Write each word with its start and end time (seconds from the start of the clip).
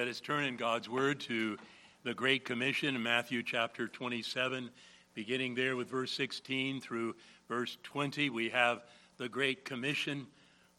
Let 0.00 0.08
us 0.08 0.20
turn 0.20 0.44
in 0.44 0.56
God's 0.56 0.88
Word 0.88 1.20
to 1.20 1.58
the 2.04 2.14
Great 2.14 2.46
Commission 2.46 2.96
in 2.96 3.02
Matthew 3.02 3.42
chapter 3.42 3.86
27, 3.86 4.70
beginning 5.12 5.54
there 5.54 5.76
with 5.76 5.90
verse 5.90 6.10
16 6.12 6.80
through 6.80 7.14
verse 7.50 7.76
20. 7.82 8.30
We 8.30 8.48
have 8.48 8.82
the 9.18 9.28
Great 9.28 9.66
Commission 9.66 10.26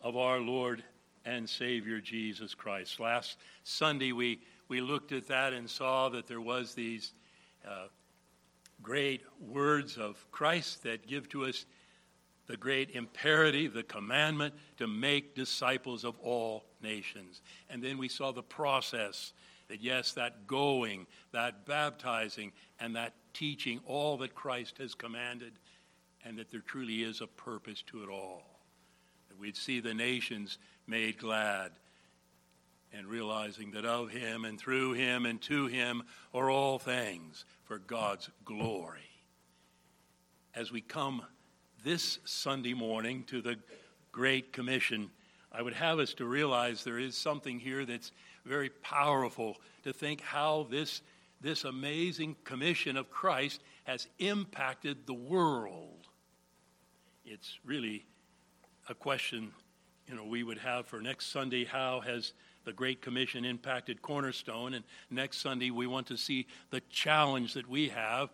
of 0.02 0.18
our 0.18 0.39
Lord 0.39 0.84
and 1.23 1.47
Savior 1.47 2.02
Jesus 2.02 2.55
Christ. 2.55 2.99
Last 2.99 3.38
Sunday, 3.63 4.12
we, 4.12 4.42
we 4.70 4.81
looked 4.81 5.12
at 5.12 5.28
that 5.28 5.53
and 5.53 5.69
saw 5.69 6.10
that 6.10 6.26
there 6.26 6.42
was 6.42 6.74
these 6.74 7.13
uh, 7.63 7.90
great 8.81 9.22
words 9.40 9.97
of 9.97 10.26
Christ 10.31 10.81
that 10.81 11.06
give 11.06 11.29
to 11.29 11.46
us 11.46 11.67
the 12.52 12.58
great 12.58 12.90
imperative, 12.92 13.72
the 13.72 13.81
commandment 13.81 14.54
to 14.76 14.86
make 14.86 15.36
disciples 15.36 16.04
of 16.04 16.20
all 16.20 16.66
nations. 16.84 17.41
And 17.70 17.81
then 17.81 17.98
we 17.98 18.09
saw 18.09 18.34
the 18.34 18.44
process 18.44 19.31
that, 19.70 19.81
yes, 19.81 20.12
that 20.13 20.48
going, 20.48 21.08
that 21.31 21.66
baptizing, 21.66 22.52
and 22.77 22.94
that 22.98 23.13
teaching 23.34 23.80
all 23.85 24.17
that 24.17 24.35
Christ 24.35 24.80
has 24.80 24.94
commanded, 24.94 25.53
and 26.25 26.38
that 26.38 26.52
there 26.52 26.59
truly 26.59 27.03
is 27.03 27.22
a 27.22 27.27
purpose 27.27 27.81
to 27.84 28.03
it 28.03 28.09
all. 28.09 28.44
That 29.30 29.39
we'd 29.39 29.55
see 29.55 29.80
the 29.80 29.94
nations 29.94 30.58
made 30.88 31.17
glad, 31.17 31.72
and 32.91 33.08
realizing 33.08 33.72
that 33.72 33.86
of 33.86 34.09
him 34.09 34.44
and 34.44 34.59
through 34.59 34.91
him 34.91 35.25
and 35.25 35.41
to 35.44 35.67
him 35.67 36.03
are 36.33 36.49
all 36.49 36.80
things 36.80 37.45
for 37.63 37.80
God's 37.80 38.30
glory. 38.44 38.99
As 40.53 40.70
we 40.70 40.81
come 40.81 41.23
this 41.84 42.20
Sunday 42.26 42.73
morning 42.73 43.23
to 43.26 43.41
the 43.41 43.58
Great 44.12 44.53
Commission, 44.53 45.09
I 45.52 45.62
would 45.62 45.73
have 45.73 45.99
us 45.99 46.13
to 46.16 46.26
realize 46.26 46.84
there 46.84 46.99
is 46.99 47.17
something 47.17 47.59
here 47.59 47.85
that's 47.85 48.12
very 48.45 48.70
powerful 48.70 49.58
to 49.84 49.91
think 49.91 50.22
how 50.22 50.67
this, 50.70 51.02
this 51.41 51.63
amazing 51.63 52.36
commission 52.44 52.97
of 52.97 53.09
Christ 53.09 53.61
has 53.86 54.08
impacted 54.20 55.08
the 55.08 55.14
world. 55.14 56.08
It's 57.25 57.59
really 57.66 58.05
a 58.89 58.94
question 58.94 59.52
you 60.08 60.16
know 60.16 60.25
we 60.25 60.44
would 60.44 60.58
have 60.58 60.86
for 60.88 61.02
next 61.02 61.27
Sunday 61.27 61.64
how 61.64 62.02
has 62.02 62.33
the 62.66 62.73
Great 62.73 63.02
Commission 63.02 63.45
impacted 63.45 64.02
Cornerstone 64.02 64.73
and 64.73 64.83
next 65.09 65.38
Sunday 65.38 65.72
we 65.72 65.88
want 65.88 66.08
to 66.08 66.17
see 66.17 66.48
the 66.70 66.81
challenge 66.89 67.53
that 67.53 67.70
we 67.70 67.89
have 67.89 68.30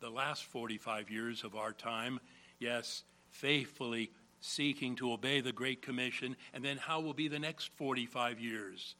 the 0.00 0.10
last 0.10 0.44
45 0.44 1.10
years 1.10 1.42
of 1.42 1.56
our 1.56 1.72
time 1.72 2.20
yes, 2.58 3.04
faithfully 3.30 4.10
seeking 4.40 4.96
to 4.96 5.12
obey 5.12 5.40
the 5.40 5.52
Great 5.52 5.82
Commission, 5.82 6.36
and 6.52 6.64
then 6.64 6.76
how 6.76 7.00
will 7.00 7.14
be 7.14 7.28
the 7.28 7.38
next 7.38 7.70
45 7.76 8.40
years 8.40 8.94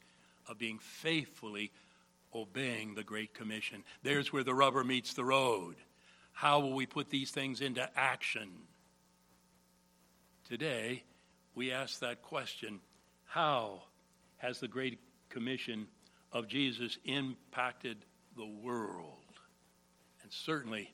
of 0.47 0.57
being 0.57 0.79
faithfully 0.79 1.71
obeying 2.33 2.95
the 2.95 3.03
Great 3.03 3.33
Commission? 3.33 3.83
There's 4.03 4.33
where 4.33 4.43
the 4.43 4.53
rubber 4.53 4.83
meets 4.83 5.13
the 5.13 5.23
road. 5.23 5.75
How 6.33 6.59
will 6.59 6.73
we 6.73 6.85
put 6.85 7.09
these 7.09 7.31
things 7.31 7.61
into 7.61 7.89
action? 7.95 8.49
Today, 10.47 11.03
we 11.55 11.71
ask 11.71 11.99
that 11.99 12.21
question 12.21 12.79
How 13.25 13.83
has 14.37 14.59
the 14.59 14.67
Great 14.67 14.99
Commission 15.29 15.87
of 16.31 16.47
Jesus 16.47 16.97
impacted 17.05 17.97
the 18.35 18.45
world? 18.45 19.15
And 20.23 20.31
certainly, 20.31 20.93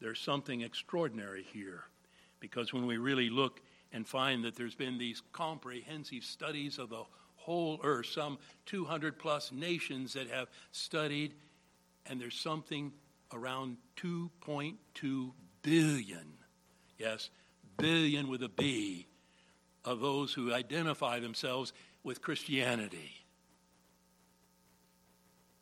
there's 0.00 0.20
something 0.20 0.62
extraordinary 0.62 1.46
here 1.52 1.84
because 2.42 2.72
when 2.72 2.86
we 2.86 2.96
really 2.96 3.30
look 3.30 3.62
and 3.92 4.06
find 4.06 4.44
that 4.44 4.56
there's 4.56 4.74
been 4.74 4.98
these 4.98 5.22
comprehensive 5.32 6.24
studies 6.24 6.76
of 6.76 6.90
the 6.90 7.04
whole 7.36 7.78
earth, 7.84 8.06
some 8.06 8.36
200 8.66 9.16
plus 9.16 9.52
nations 9.52 10.12
that 10.14 10.28
have 10.28 10.48
studied, 10.72 11.34
and 12.04 12.20
there's 12.20 12.38
something 12.38 12.92
around 13.32 13.76
2.2 13.96 15.30
billion, 15.62 16.32
yes, 16.98 17.30
billion 17.78 18.26
with 18.26 18.42
a 18.42 18.48
B, 18.48 19.06
of 19.84 20.00
those 20.00 20.34
who 20.34 20.52
identify 20.52 21.20
themselves 21.20 21.72
with 22.02 22.20
Christianity. 22.20 23.12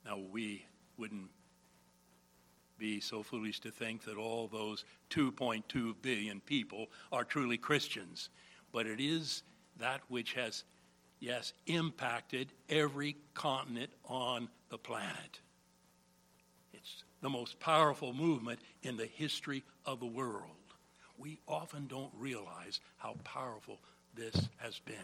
Now, 0.06 0.19
we 0.32 0.64
wouldn't 0.96 1.28
be 2.80 2.98
so 2.98 3.22
foolish 3.22 3.60
to 3.60 3.70
think 3.70 4.04
that 4.04 4.16
all 4.16 4.48
those 4.48 4.84
2.2 5.10 5.94
billion 6.02 6.41
people 6.41 6.88
are 7.12 7.22
truly 7.22 7.58
Christians. 7.58 8.30
But 8.72 8.86
it 8.86 8.98
is 8.98 9.42
that 9.78 10.00
which 10.08 10.32
has, 10.32 10.64
yes, 11.20 11.52
impacted 11.66 12.48
every 12.69 13.16
continent 13.34 13.90
on 14.06 14.48
the 14.70 14.78
planet. 14.78 15.40
It's 16.72 17.04
the 17.20 17.28
most 17.28 17.60
powerful 17.60 18.14
movement 18.14 18.60
in 18.82 18.96
the 18.96 19.06
history 19.06 19.62
of 19.84 20.00
the 20.00 20.06
world. 20.06 20.44
We 21.19 21.38
often 21.46 21.86
don't 21.86 22.12
realize 22.16 22.80
how 22.96 23.16
powerful 23.24 23.78
this 24.16 24.48
has 24.56 24.78
been. 24.78 24.96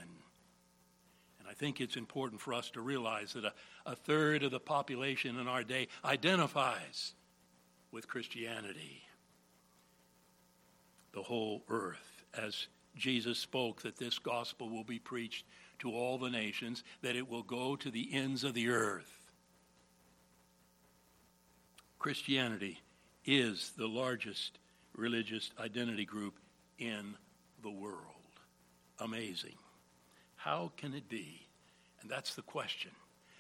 And 1.39 1.47
I 1.49 1.53
think 1.53 1.81
it's 1.81 1.97
important 1.97 2.41
for 2.41 2.55
us 2.55 2.71
to 2.71 2.81
realize 2.81 3.35
that 3.35 3.45
a, 3.45 3.53
a 3.85 3.95
third 3.95 4.43
of 4.43 4.51
the 4.51 4.61
population 4.61 5.39
in 5.39 5.47
our 5.47 5.63
day 5.63 5.89
identifies 6.05 7.13
with 7.97 8.07
Christianity. 8.09 9.01
The 11.15 11.23
whole 11.23 11.63
earth, 11.71 12.25
as 12.37 12.67
Jesus 12.95 13.39
spoke 13.39 13.81
that 13.83 13.97
this 13.97 14.19
gospel 14.19 14.69
will 14.69 14.85
be 14.85 14.99
preached 14.99 15.47
to 15.79 15.91
all 15.91 16.19
the 16.19 16.29
nations, 16.29 16.85
that 17.01 17.17
it 17.17 17.27
will 17.27 17.43
go 17.43 17.75
to 17.75 17.91
the 17.91 18.11
ends 18.13 18.45
of 18.45 18.53
the 18.53 18.69
earth. 18.69 19.31
Christianity 21.99 22.83
is 23.25 23.73
the 23.79 23.89
largest 23.89 24.59
religious 24.95 25.51
identity 25.59 26.05
group 26.05 26.35
in 26.79 27.15
the 27.63 27.71
world. 27.71 27.97
Amazing. 28.99 29.57
How 30.35 30.71
can 30.77 30.93
it 30.93 31.09
be? 31.09 31.47
And 32.03 32.11
that's 32.11 32.35
the 32.35 32.43
question. 32.43 32.91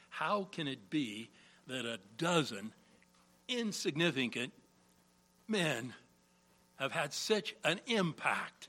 How 0.08 0.44
can 0.44 0.66
it 0.66 0.88
be 0.88 1.28
that 1.66 1.84
a 1.84 1.98
dozen 2.16 2.72
insignificant 3.48 4.52
men 5.48 5.94
have 6.76 6.92
had 6.92 7.12
such 7.12 7.54
an 7.64 7.80
impact 7.86 8.68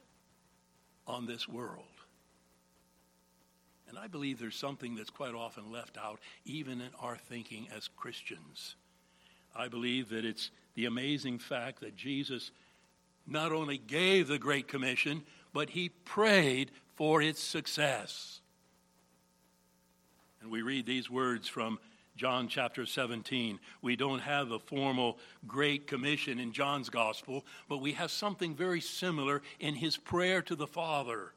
on 1.05 1.25
this 1.25 1.47
world. 1.47 1.83
And 3.89 3.97
I 3.97 4.07
believe 4.07 4.39
there's 4.39 4.55
something 4.55 4.95
that's 4.95 5.09
quite 5.09 5.33
often 5.33 5.71
left 5.71 5.97
out, 5.97 6.19
even 6.45 6.81
in 6.81 6.89
our 6.99 7.17
thinking 7.17 7.67
as 7.75 7.87
Christians. 7.95 8.75
I 9.55 9.69
believe 9.69 10.09
that 10.09 10.25
it's 10.25 10.51
the 10.75 10.85
amazing 10.85 11.39
fact 11.39 11.79
that 11.81 11.95
Jesus 11.95 12.51
not 13.25 13.51
only 13.51 13.77
gave 13.77 14.27
the 14.27 14.39
Great 14.39 14.67
Commission, 14.67 15.23
but 15.53 15.69
he 15.69 15.89
prayed 15.89 16.71
for 16.95 17.21
its 17.21 17.41
success. 17.41 18.41
And 20.41 20.51
we 20.51 20.61
read 20.61 20.85
these 20.85 21.09
words 21.09 21.47
from 21.47 21.79
John 22.17 22.47
chapter 22.47 22.87
17. 22.87 23.59
We 23.83 23.95
don't 23.95 24.19
have 24.19 24.49
the 24.49 24.59
formal 24.59 25.19
Great 25.45 25.85
Commission 25.85 26.39
in 26.39 26.51
John's 26.51 26.89
Gospel, 26.89 27.45
but 27.69 27.77
we 27.77 27.93
have 27.93 28.09
something 28.09 28.55
very 28.55 28.81
similar 28.81 29.43
in 29.59 29.75
his 29.75 29.97
prayer 29.97 30.41
to 30.41 30.55
the 30.55 30.65
Father. 30.65 31.33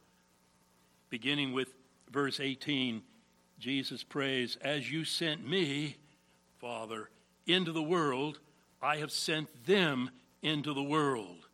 Beginning 1.11 1.53
with 1.53 1.75
verse 2.11 2.41
18, 2.41 3.03
Jesus 3.59 4.03
prays, 4.03 4.57
As 4.63 4.91
you 4.91 5.05
sent 5.05 5.47
me, 5.47 5.99
Father, 6.59 7.11
into 7.47 7.73
the 7.73 7.83
world, 7.83 8.41
I 8.81 8.97
have 8.97 9.13
sent 9.13 9.67
them 9.67 10.11
into 10.41 10.73
the 10.73 10.83
world. 10.83 11.47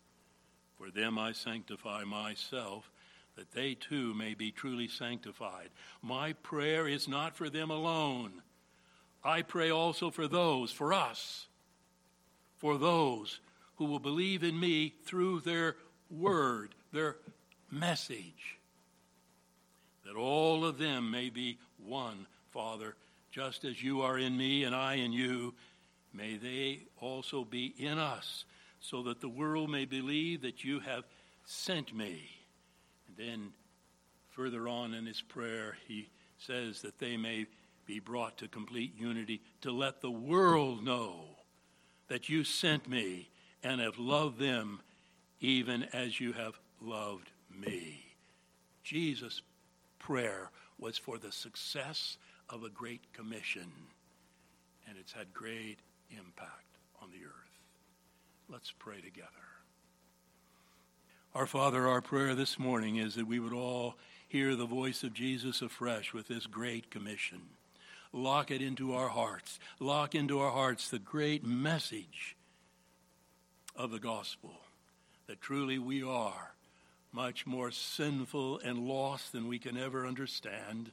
For 0.79 0.89
them 0.91 1.19
I 1.19 1.33
sanctify 1.33 2.05
myself, 2.05 2.93
that 3.35 3.51
they 3.51 3.75
too 3.75 4.15
may 4.15 4.35
be 4.35 4.53
truly 4.53 4.87
sanctified. 4.87 5.71
My 6.01 6.33
prayer 6.33 6.87
is 6.87 7.09
not 7.09 7.37
for 7.37 7.51
them 7.51 7.71
alone 7.71 8.43
I 9.27 9.43
pray 9.43 9.71
also 9.71 10.11
for 10.11 10.29
those, 10.29 10.71
for 10.71 10.93
us, 10.93 11.47
for 12.57 12.79
those 12.79 13.41
who 13.77 13.87
will 13.87 13.99
believe 13.99 14.45
in 14.45 14.59
me 14.59 14.95
through 15.05 15.41
their 15.41 15.77
word, 16.11 16.75
their 16.93 17.17
message, 17.71 18.57
that 20.05 20.15
all 20.15 20.65
of 20.65 20.79
them 20.79 21.11
may 21.11 21.31
be 21.31 21.59
one, 21.85 22.27
Father, 22.53 22.95
just 23.33 23.65
as 23.65 23.83
you 23.83 24.03
are 24.03 24.17
in 24.17 24.37
me 24.37 24.65
and 24.65 24.75
I 24.75 24.95
in 24.95 25.13
you. 25.13 25.55
May 26.15 26.37
they 26.37 26.83
also 27.01 27.45
be 27.45 27.75
in 27.77 27.99
us, 27.99 28.45
so 28.81 29.03
that 29.03 29.21
the 29.21 29.29
world 29.29 29.69
may 29.69 29.85
believe 29.85 30.43
that 30.43 30.65
you 30.65 30.81
have 30.81 31.05
sent 31.45 31.95
me. 31.95 32.31
And 33.09 33.17
then 33.17 33.49
further 34.31 34.69
on 34.69 34.95
in 34.95 35.05
his 35.05 35.21
prayer, 35.21 35.77
he 35.89 36.09
says 36.39 36.81
that 36.83 36.99
they 36.99 37.17
may 37.17 37.47
be 37.87 38.01
brought 38.01 38.37
to 38.39 38.49
complete 38.49 38.99
unity 38.99 39.41
to 39.61 39.71
let 39.71 40.01
the 40.01 40.11
world 40.11 40.85
know 40.85 41.21
that 42.09 42.29
you 42.29 42.45
sent 42.45 42.89
me 42.89 43.29
and 43.63 43.81
have 43.81 43.99
loved 43.99 44.39
them 44.39 44.81
even 45.41 45.85
as 45.93 46.21
you 46.21 46.33
have 46.33 46.59
loved 46.81 47.31
me. 47.51 48.05
Jesus' 48.83 49.43
prayer 49.99 50.51
was 50.79 50.99
for 50.99 51.19
the 51.19 51.33
success 51.33 52.17
of 52.49 52.63
a 52.63 52.69
great 52.69 53.13
commission, 53.13 53.71
and 54.89 54.97
it's 54.99 55.13
had 55.13 55.33
great 55.33 55.79
impact 56.11 56.79
on 57.03 57.11
the 57.11 57.25
earth. 57.25 57.33
Let's 58.49 58.73
pray 58.79 59.01
together. 59.01 59.31
Our 61.35 61.47
Father, 61.47 61.87
our 61.87 62.01
prayer 62.01 62.35
this 62.35 62.59
morning 62.59 62.97
is 62.97 63.15
that 63.17 63.27
we 63.27 63.41
would 63.41 63.53
all 63.53 63.97
hear 64.29 64.55
the 64.55 64.67
voice 64.67 65.03
of 65.03 65.13
Jesus 65.13 65.61
afresh 65.61 66.13
with 66.15 66.29
this 66.29 66.47
great 66.47 66.91
commission. 66.91 67.43
Lock 68.13 68.51
it 68.51 68.63
into 68.63 68.95
our 68.95 69.09
hearts. 69.09 69.59
Lock 69.81 70.15
into 70.15 70.39
our 70.39 70.51
hearts 70.51 70.89
the 70.89 70.99
great 70.99 71.45
message 71.45 72.37
of 73.75 73.91
the 73.91 73.99
gospel 73.99 74.53
that 75.27 75.41
truly 75.41 75.79
we 75.79 76.03
are 76.03 76.53
much 77.13 77.47
more 77.47 77.71
sinful 77.71 78.61
and 78.61 78.79
lost 78.79 79.33
than 79.33 79.49
we 79.49 79.59
can 79.59 79.77
ever 79.77 80.07
understand. 80.07 80.91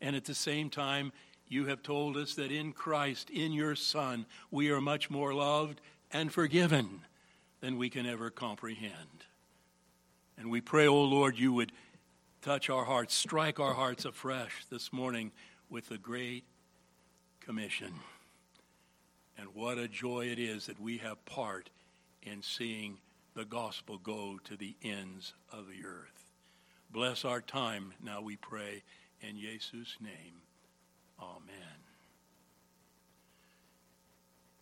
And 0.00 0.16
at 0.16 0.24
the 0.24 0.34
same 0.34 0.68
time, 0.70 1.12
you 1.48 1.66
have 1.66 1.82
told 1.82 2.16
us 2.16 2.34
that 2.34 2.52
in 2.52 2.72
Christ, 2.72 3.30
in 3.30 3.52
your 3.52 3.74
Son, 3.74 4.26
we 4.50 4.70
are 4.70 4.80
much 4.80 5.10
more 5.10 5.34
loved 5.34 5.80
and 6.12 6.32
forgiven 6.32 7.02
than 7.60 7.76
we 7.76 7.90
can 7.90 8.06
ever 8.06 8.30
comprehend. 8.30 9.24
And 10.38 10.50
we 10.50 10.60
pray, 10.60 10.86
O 10.86 10.94
oh 10.94 11.04
Lord, 11.04 11.38
you 11.38 11.52
would 11.52 11.72
touch 12.42 12.70
our 12.70 12.84
hearts, 12.84 13.14
strike 13.14 13.60
our 13.60 13.74
hearts 13.74 14.04
afresh 14.04 14.64
this 14.70 14.92
morning 14.92 15.32
with 15.70 15.88
the 15.88 15.98
Great 15.98 16.44
Commission. 17.40 17.92
And 19.38 19.48
what 19.54 19.78
a 19.78 19.88
joy 19.88 20.26
it 20.26 20.38
is 20.38 20.66
that 20.66 20.80
we 20.80 20.98
have 20.98 21.24
part 21.24 21.70
in 22.22 22.42
seeing 22.42 22.98
the 23.34 23.44
gospel 23.44 23.98
go 23.98 24.38
to 24.44 24.56
the 24.56 24.74
ends 24.82 25.32
of 25.52 25.66
the 25.68 25.86
earth. 25.86 26.30
Bless 26.90 27.24
our 27.24 27.40
time 27.40 27.94
now, 28.02 28.20
we 28.20 28.36
pray, 28.36 28.82
in 29.22 29.38
Jesus' 29.38 29.96
name. 30.00 30.42
Amen. 31.20 31.80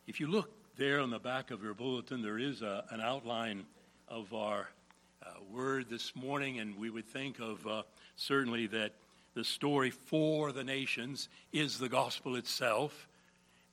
If 0.06 0.20
you 0.20 0.26
look 0.26 0.50
there 0.76 1.00
on 1.00 1.10
the 1.10 1.19
back 1.19 1.50
of 1.50 1.62
your 1.62 1.75
bulletin, 1.75 2.22
there 2.22 2.38
is 2.38 2.62
a, 2.62 2.84
an 2.90 3.00
outline 3.00 3.64
of 4.08 4.32
our 4.34 4.69
uh, 5.22 5.31
word 5.50 5.87
this 5.88 6.14
morning, 6.14 6.60
and 6.60 6.76
we 6.78 6.90
would 6.90 7.06
think 7.06 7.40
of 7.40 7.66
uh, 7.66 7.82
certainly 8.16 8.66
that 8.69 8.93
the 9.34 9.44
story 9.44 9.90
for 9.90 10.52
the 10.52 10.64
nations 10.64 11.28
is 11.52 11.78
the 11.78 11.88
gospel 11.88 12.36
itself. 12.36 13.08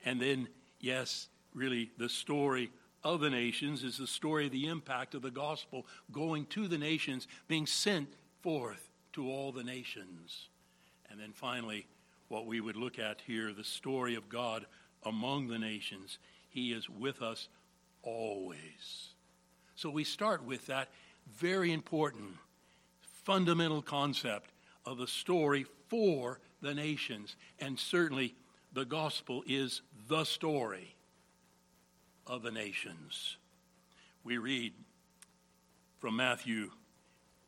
And 0.03 0.21
then, 0.21 0.47
yes, 0.79 1.27
really, 1.53 1.91
the 1.97 2.09
story 2.09 2.71
of 3.03 3.19
the 3.19 3.29
nations 3.29 3.83
is 3.83 3.97
the 3.97 4.07
story 4.07 4.47
of 4.47 4.51
the 4.51 4.67
impact 4.67 5.15
of 5.15 5.21
the 5.21 5.31
gospel 5.31 5.85
going 6.11 6.45
to 6.47 6.67
the 6.67 6.77
nations, 6.77 7.27
being 7.47 7.65
sent 7.65 8.09
forth 8.41 8.89
to 9.13 9.29
all 9.29 9.51
the 9.51 9.63
nations. 9.63 10.49
And 11.09 11.19
then 11.19 11.31
finally, 11.31 11.87
what 12.27 12.45
we 12.45 12.59
would 12.61 12.75
look 12.75 12.99
at 12.99 13.21
here 13.25 13.53
the 13.53 13.63
story 13.63 14.15
of 14.15 14.29
God 14.29 14.65
among 15.03 15.47
the 15.47 15.59
nations. 15.59 16.17
He 16.49 16.73
is 16.73 16.89
with 16.89 17.21
us 17.21 17.47
always. 18.01 19.09
So 19.75 19.89
we 19.89 20.03
start 20.03 20.43
with 20.43 20.65
that 20.67 20.89
very 21.37 21.71
important, 21.73 22.31
fundamental 23.23 23.81
concept 23.81 24.49
of 24.85 24.97
the 24.97 25.07
story 25.07 25.65
for 25.89 26.39
the 26.61 26.73
nations. 26.73 27.35
And 27.59 27.79
certainly, 27.79 28.35
the 28.73 28.85
gospel 28.85 29.43
is 29.47 29.81
the 30.07 30.23
story 30.23 30.95
of 32.27 32.43
the 32.43 32.51
nations. 32.51 33.37
We 34.23 34.37
read 34.37 34.73
from 35.99 36.15
Matthew 36.15 36.71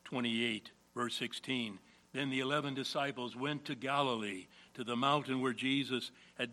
28, 0.05 0.71
verse 0.95 1.15
16. 1.15 1.79
Then 2.13 2.29
the 2.29 2.39
eleven 2.39 2.73
disciples 2.73 3.35
went 3.35 3.65
to 3.65 3.75
Galilee, 3.75 4.47
to 4.75 4.83
the 4.83 4.95
mountain 4.95 5.41
where 5.41 5.53
Jesus 5.53 6.11
had 6.37 6.51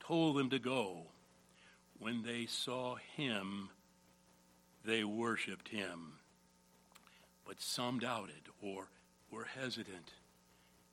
told 0.00 0.36
them 0.36 0.50
to 0.50 0.58
go. 0.58 1.06
When 1.98 2.22
they 2.22 2.46
saw 2.46 2.96
him, 3.16 3.70
they 4.84 5.04
worshiped 5.04 5.68
him 5.68 6.14
but 7.50 7.60
some 7.60 7.98
doubted 7.98 8.48
or 8.62 8.86
were 9.28 9.48
hesitant. 9.60 10.12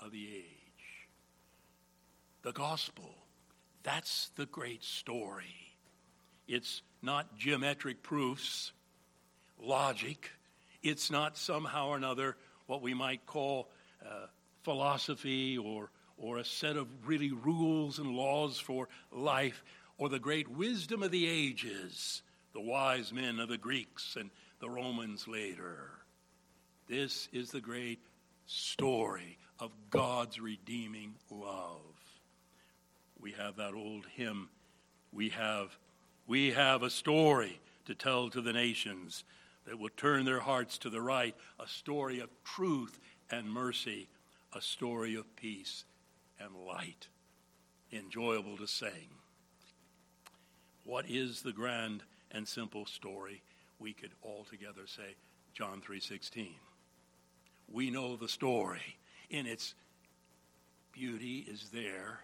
of 0.00 0.12
the 0.12 0.26
age. 0.26 1.08
The 2.42 2.52
gospel, 2.52 3.14
that's 3.82 4.30
the 4.36 4.46
great 4.46 4.84
story. 4.84 5.76
It's 6.46 6.82
not 7.02 7.36
geometric 7.36 8.02
proofs, 8.02 8.72
logic. 9.60 10.30
It's 10.82 11.10
not 11.10 11.36
somehow 11.36 11.88
or 11.88 11.96
another 11.96 12.36
what 12.66 12.82
we 12.82 12.94
might 12.94 13.26
call 13.26 13.68
uh, 14.04 14.26
philosophy 14.62 15.58
or, 15.58 15.90
or 16.16 16.38
a 16.38 16.44
set 16.44 16.76
of 16.76 16.88
really 17.06 17.32
rules 17.32 17.98
and 17.98 18.14
laws 18.14 18.58
for 18.58 18.88
life 19.10 19.64
or 19.98 20.08
the 20.08 20.18
great 20.18 20.48
wisdom 20.48 21.02
of 21.02 21.10
the 21.10 21.26
ages, 21.26 22.22
the 22.54 22.60
wise 22.60 23.12
men 23.12 23.40
of 23.40 23.48
the 23.48 23.58
Greeks 23.58 24.16
and 24.18 24.30
the 24.60 24.70
Romans 24.70 25.26
later. 25.26 25.90
This 26.88 27.28
is 27.32 27.50
the 27.50 27.60
great 27.60 28.00
story 28.46 29.38
of 29.60 29.70
God's 29.90 30.40
redeeming 30.40 31.14
love. 31.30 31.80
We 33.20 33.32
have 33.32 33.56
that 33.56 33.74
old 33.74 34.06
hymn. 34.14 34.48
We 35.12 35.30
have, 35.30 35.76
we 36.26 36.52
have 36.52 36.82
a 36.82 36.90
story 36.90 37.60
to 37.86 37.94
tell 37.94 38.30
to 38.30 38.40
the 38.40 38.52
nations 38.52 39.24
that 39.66 39.78
will 39.78 39.90
turn 39.96 40.24
their 40.24 40.40
hearts 40.40 40.78
to 40.78 40.90
the 40.90 41.00
right, 41.00 41.34
a 41.58 41.66
story 41.66 42.20
of 42.20 42.30
truth 42.44 42.98
and 43.30 43.50
mercy, 43.50 44.08
a 44.54 44.60
story 44.60 45.14
of 45.14 45.36
peace 45.36 45.84
and 46.40 46.50
light. 46.66 47.08
Enjoyable 47.92 48.56
to 48.58 48.66
sing. 48.66 49.08
What 50.84 51.06
is 51.08 51.42
the 51.42 51.52
grand 51.52 52.02
and 52.30 52.46
simple 52.46 52.86
story? 52.86 53.42
We 53.78 53.92
could 53.92 54.12
all 54.22 54.46
together 54.48 54.86
say 54.86 55.16
John 55.54 55.80
3:16 55.80 56.54
we 57.70 57.90
know 57.90 58.16
the 58.16 58.28
story. 58.28 58.96
In 59.30 59.46
its 59.46 59.74
beauty 60.92 61.44
is 61.48 61.68
there, 61.72 62.20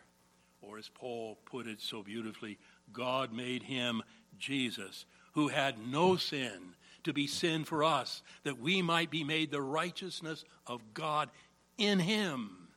or 0.62 0.78
as 0.78 0.88
Paul 0.88 1.38
put 1.44 1.66
it 1.66 1.80
so 1.80 2.02
beautifully, 2.02 2.58
God 2.92 3.32
made 3.32 3.62
him 3.62 4.02
Jesus, 4.38 5.04
who 5.32 5.48
had 5.48 5.86
no 5.86 6.16
sin, 6.16 6.74
to 7.04 7.12
be 7.12 7.26
sin 7.26 7.64
for 7.64 7.84
us, 7.84 8.22
that 8.44 8.58
we 8.58 8.80
might 8.80 9.10
be 9.10 9.24
made 9.24 9.50
the 9.50 9.60
righteousness 9.60 10.44
of 10.66 10.80
God 10.94 11.28
in 11.76 11.98
him, 11.98 12.68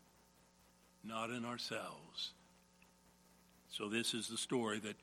not 1.03 1.29
in 1.29 1.46
ourselves. 1.46 2.34
So, 3.69 3.88
this 3.88 4.13
is 4.13 4.27
the 4.27 4.38
story 4.38 4.79
that 4.79 4.96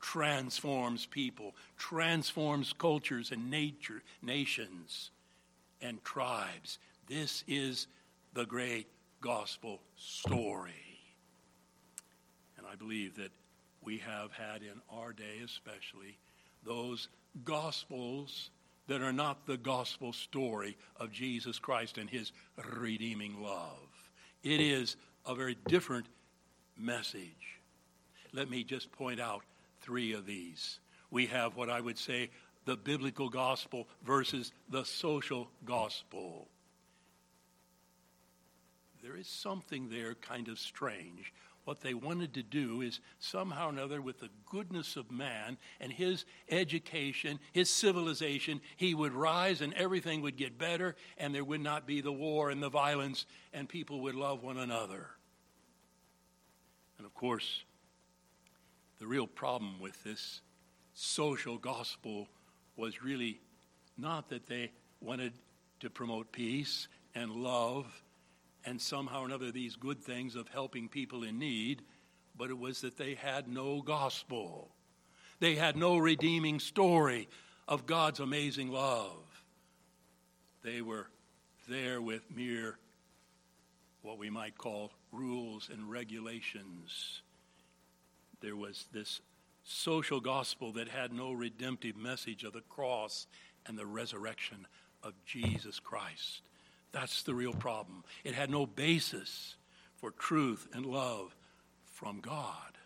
transforms 0.00 1.06
people, 1.06 1.54
transforms 1.76 2.72
cultures 2.72 3.32
and 3.32 3.50
nature, 3.50 4.02
nations 4.22 5.10
and 5.80 6.02
tribes. 6.04 6.78
This 7.08 7.42
is 7.48 7.86
the 8.38 8.46
great 8.46 8.86
gospel 9.20 9.80
story. 9.96 11.00
And 12.56 12.64
I 12.70 12.76
believe 12.76 13.16
that 13.16 13.32
we 13.82 13.98
have 13.98 14.30
had 14.30 14.62
in 14.62 14.80
our 14.96 15.12
day, 15.12 15.40
especially, 15.44 16.16
those 16.64 17.08
gospels 17.44 18.50
that 18.86 19.02
are 19.02 19.12
not 19.12 19.44
the 19.44 19.56
gospel 19.56 20.12
story 20.12 20.76
of 21.00 21.10
Jesus 21.10 21.58
Christ 21.58 21.98
and 21.98 22.08
his 22.08 22.30
redeeming 22.78 23.42
love. 23.42 23.88
It 24.44 24.60
is 24.60 24.94
a 25.26 25.34
very 25.34 25.56
different 25.66 26.06
message. 26.78 27.58
Let 28.32 28.48
me 28.48 28.62
just 28.62 28.92
point 28.92 29.18
out 29.18 29.42
three 29.80 30.12
of 30.12 30.26
these. 30.26 30.78
We 31.10 31.26
have 31.26 31.56
what 31.56 31.70
I 31.70 31.80
would 31.80 31.98
say 31.98 32.30
the 32.66 32.76
biblical 32.76 33.30
gospel 33.30 33.88
versus 34.04 34.52
the 34.70 34.84
social 34.84 35.50
gospel 35.64 36.46
there 39.08 39.16
is 39.16 39.26
something 39.26 39.88
there 39.88 40.14
kind 40.16 40.48
of 40.48 40.58
strange. 40.58 41.32
What 41.64 41.80
they 41.80 41.94
wanted 41.94 42.34
to 42.34 42.42
do 42.42 42.82
is 42.82 43.00
somehow 43.18 43.68
or 43.68 43.70
another, 43.70 44.02
with 44.02 44.20
the 44.20 44.28
goodness 44.50 44.96
of 44.96 45.10
man 45.10 45.56
and 45.80 45.90
his 45.90 46.26
education, 46.50 47.38
his 47.52 47.70
civilization, 47.70 48.60
he 48.76 48.94
would 48.94 49.12
rise 49.12 49.62
and 49.62 49.72
everything 49.74 50.20
would 50.20 50.36
get 50.36 50.58
better 50.58 50.94
and 51.16 51.34
there 51.34 51.44
would 51.44 51.62
not 51.62 51.86
be 51.86 52.02
the 52.02 52.12
war 52.12 52.50
and 52.50 52.62
the 52.62 52.68
violence 52.68 53.24
and 53.54 53.66
people 53.66 54.02
would 54.02 54.14
love 54.14 54.42
one 54.42 54.58
another. 54.58 55.06
And 56.98 57.06
of 57.06 57.14
course, 57.14 57.62
the 58.98 59.06
real 59.06 59.26
problem 59.26 59.80
with 59.80 60.04
this 60.04 60.42
social 60.92 61.56
gospel 61.56 62.28
was 62.76 63.02
really 63.02 63.40
not 63.96 64.28
that 64.28 64.48
they 64.48 64.70
wanted 65.00 65.32
to 65.80 65.88
promote 65.88 66.30
peace 66.30 66.88
and 67.14 67.30
love 67.30 67.86
and 68.68 68.82
somehow 68.82 69.22
or 69.22 69.24
another 69.24 69.50
these 69.50 69.76
good 69.76 69.98
things 69.98 70.36
of 70.36 70.46
helping 70.48 70.88
people 70.88 71.22
in 71.22 71.38
need, 71.38 71.80
but 72.36 72.50
it 72.50 72.58
was 72.58 72.82
that 72.82 72.98
they 72.98 73.14
had 73.14 73.48
no 73.48 73.80
gospel. 73.80 74.68
They 75.40 75.54
had 75.54 75.74
no 75.74 75.96
redeeming 75.96 76.60
story 76.60 77.28
of 77.66 77.86
God's 77.86 78.20
amazing 78.20 78.70
love. 78.70 79.42
They 80.62 80.82
were 80.82 81.06
there 81.66 82.02
with 82.02 82.22
mere, 82.34 82.76
what 84.02 84.18
we 84.18 84.28
might 84.28 84.58
call, 84.58 84.90
rules 85.12 85.70
and 85.72 85.90
regulations. 85.90 87.22
There 88.42 88.56
was 88.56 88.84
this 88.92 89.22
social 89.64 90.20
gospel 90.20 90.72
that 90.72 90.88
had 90.88 91.10
no 91.10 91.32
redemptive 91.32 91.96
message 91.96 92.44
of 92.44 92.52
the 92.52 92.60
cross 92.68 93.26
and 93.64 93.78
the 93.78 93.86
resurrection 93.86 94.66
of 95.02 95.14
Jesus 95.24 95.80
Christ. 95.80 96.42
That's 96.92 97.22
the 97.22 97.34
real 97.34 97.52
problem. 97.52 98.04
It 98.24 98.34
had 98.34 98.50
no 98.50 98.66
basis 98.66 99.56
for 99.96 100.10
truth 100.10 100.68
and 100.72 100.86
love 100.86 101.36
from 101.84 102.20
God. 102.20 102.78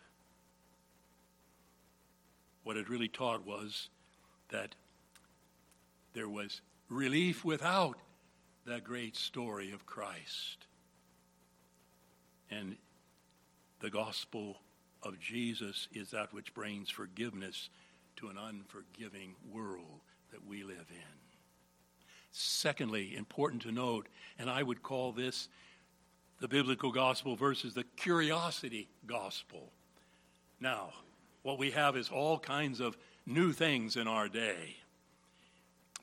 What 2.65 2.77
it 2.77 2.89
really 2.89 3.09
taught 3.09 3.47
was 3.47 3.89
that 4.51 4.75
there 6.15 6.29
was 6.29 6.61
relief 6.89 7.45
without 7.45 7.97
the 8.65 8.81
great 8.81 9.17
story 9.17 9.73
of 9.73 9.87
Christ. 9.87 10.67
And 12.51 12.77
the 13.81 13.91
gospel 13.91 14.59
of 15.03 15.19
Jesus 15.19 15.89
is 15.93 16.11
that 16.11 16.33
which 16.33 16.55
brings 16.55 16.91
forgiveness 16.91 17.71
to 18.17 18.29
an 18.29 18.39
unforgiving 18.39 19.35
world 19.51 20.01
that 20.31 20.47
we 20.47 20.63
live 20.63 20.87
in. 20.91 21.22
Secondly, 22.33 23.15
important 23.15 23.62
to 23.62 23.73
note, 23.73 24.09
and 24.39 24.49
I 24.49 24.62
would 24.62 24.83
call 24.83 25.12
this 25.12 25.49
the 26.41 26.49
biblical 26.49 26.91
gospel 26.91 27.37
versus 27.37 27.75
the 27.75 27.85
curiosity 27.97 28.89
gospel. 29.07 29.71
Now, 30.59 30.93
what 31.43 31.59
we 31.59 31.71
have 31.73 31.97
is 31.97 32.09
all 32.09 32.39
kinds 32.39 32.81
of 32.81 32.97
new 33.27 33.53
things 33.53 33.97
in 33.97 34.09
our 34.09 34.29
day. 34.29 34.77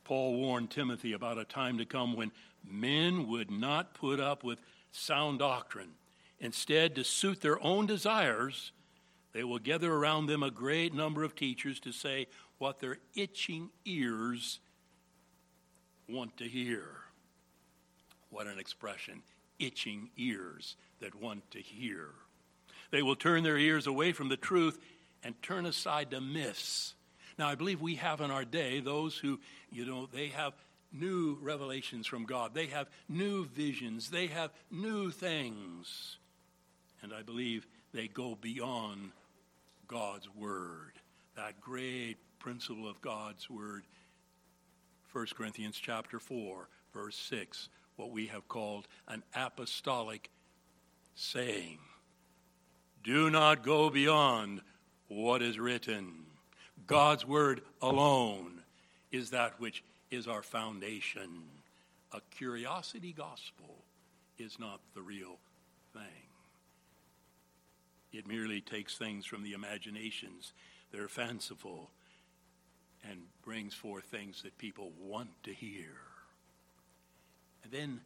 Paul 0.04 0.36
warned 0.36 0.70
Timothy 0.70 1.14
about 1.14 1.38
a 1.38 1.46
time 1.46 1.78
to 1.80 1.86
come 1.86 2.16
when 2.16 2.32
men 2.64 3.28
would 3.28 3.50
not 3.52 3.94
put 3.94 4.20
up 4.20 4.44
with 4.44 4.62
sound 4.92 5.40
doctrine. 5.40 5.92
Instead, 6.40 6.96
to 6.96 7.04
suit 7.04 7.42
their 7.42 7.62
own 7.64 7.86
desires, 7.86 8.72
they 9.34 9.44
will 9.44 9.60
gather 9.60 9.94
around 9.94 10.28
them 10.28 10.44
a 10.44 10.52
great 10.52 10.94
number 10.94 11.24
of 11.24 11.36
teachers 11.36 11.80
to 11.82 11.92
say 11.92 12.28
what 12.60 12.80
their 12.80 12.98
itching 13.16 13.70
ears 13.86 14.60
want 16.10 16.38
to 16.38 16.46
hear. 16.46 16.84
What 18.30 18.48
an 18.48 18.60
expression 18.60 19.22
itching 19.60 20.10
ears 20.18 20.76
that 21.02 21.16
want 21.16 21.50
to 21.52 21.60
hear. 21.60 22.10
They 22.92 23.02
will 23.02 23.16
turn 23.16 23.44
their 23.44 23.58
ears 23.58 23.88
away 23.88 24.12
from 24.14 24.30
the 24.30 24.38
truth 24.38 24.80
and 25.24 25.42
turn 25.42 25.66
aside 25.66 26.12
to 26.12 26.22
myths. 26.22 26.96
Now, 27.38 27.48
I 27.48 27.56
believe 27.56 27.82
we 27.82 27.96
have 27.96 28.22
in 28.22 28.32
our 28.32 28.46
day 28.46 28.80
those 28.80 29.18
who, 29.18 29.40
you 29.72 29.86
know, 29.86 30.08
they 30.12 30.28
have 30.28 30.54
new 30.92 31.38
revelations 31.42 32.08
from 32.08 32.26
God, 32.26 32.54
they 32.54 32.66
have 32.68 32.88
new 33.08 33.46
visions, 33.46 34.10
they 34.10 34.28
have 34.28 34.52
new 34.72 35.12
things. 35.12 36.18
And 37.02 37.14
I 37.14 37.22
believe 37.22 37.68
they 37.94 38.08
go 38.08 38.38
beyond 38.42 39.12
God's 39.88 40.28
Word, 40.36 40.94
that 41.36 41.62
great 41.62 42.18
principle 42.40 42.90
of 42.90 43.00
God's 43.02 43.50
Word. 43.50 43.84
1 45.12 45.28
Corinthians 45.36 45.78
chapter 45.82 46.20
4, 46.20 46.68
verse 46.94 47.16
6, 47.16 47.70
what 47.96 48.12
we 48.12 48.28
have 48.28 48.48
called 48.48 48.88
an 49.08 49.24
apostolic 49.36 50.30
saying. 51.16 51.80
Do 53.04 53.30
not 53.30 53.64
go 53.64 53.90
beyond 53.90 54.62
what 55.08 55.42
is 55.42 55.58
written. 55.58 56.26
God's 56.86 57.26
word 57.26 57.62
alone 57.82 58.62
is 59.12 59.32
that 59.32 59.60
which 59.60 59.84
is 60.12 60.28
our 60.28 60.44
foundation. 60.44 61.44
A 62.12 62.22
curiosity 62.32 63.12
gospel 63.12 63.84
is 64.38 64.60
not 64.60 64.80
the 64.94 65.02
real 65.02 65.40
thing. 65.94 66.30
It 68.12 68.28
merely 68.28 68.62
takes 68.62 68.98
things 68.98 69.26
from 69.26 69.44
the 69.44 69.54
imaginations 69.54 70.54
that 70.92 71.00
are 71.00 71.08
fanciful 71.08 71.90
and 73.08 73.22
brings 73.50 73.74
forth 73.74 74.04
things 74.04 74.44
that 74.44 74.56
people 74.60 74.92
want 75.02 75.28
to 75.42 75.52
hear. 75.52 75.98
And 77.64 77.74
then 77.74 78.00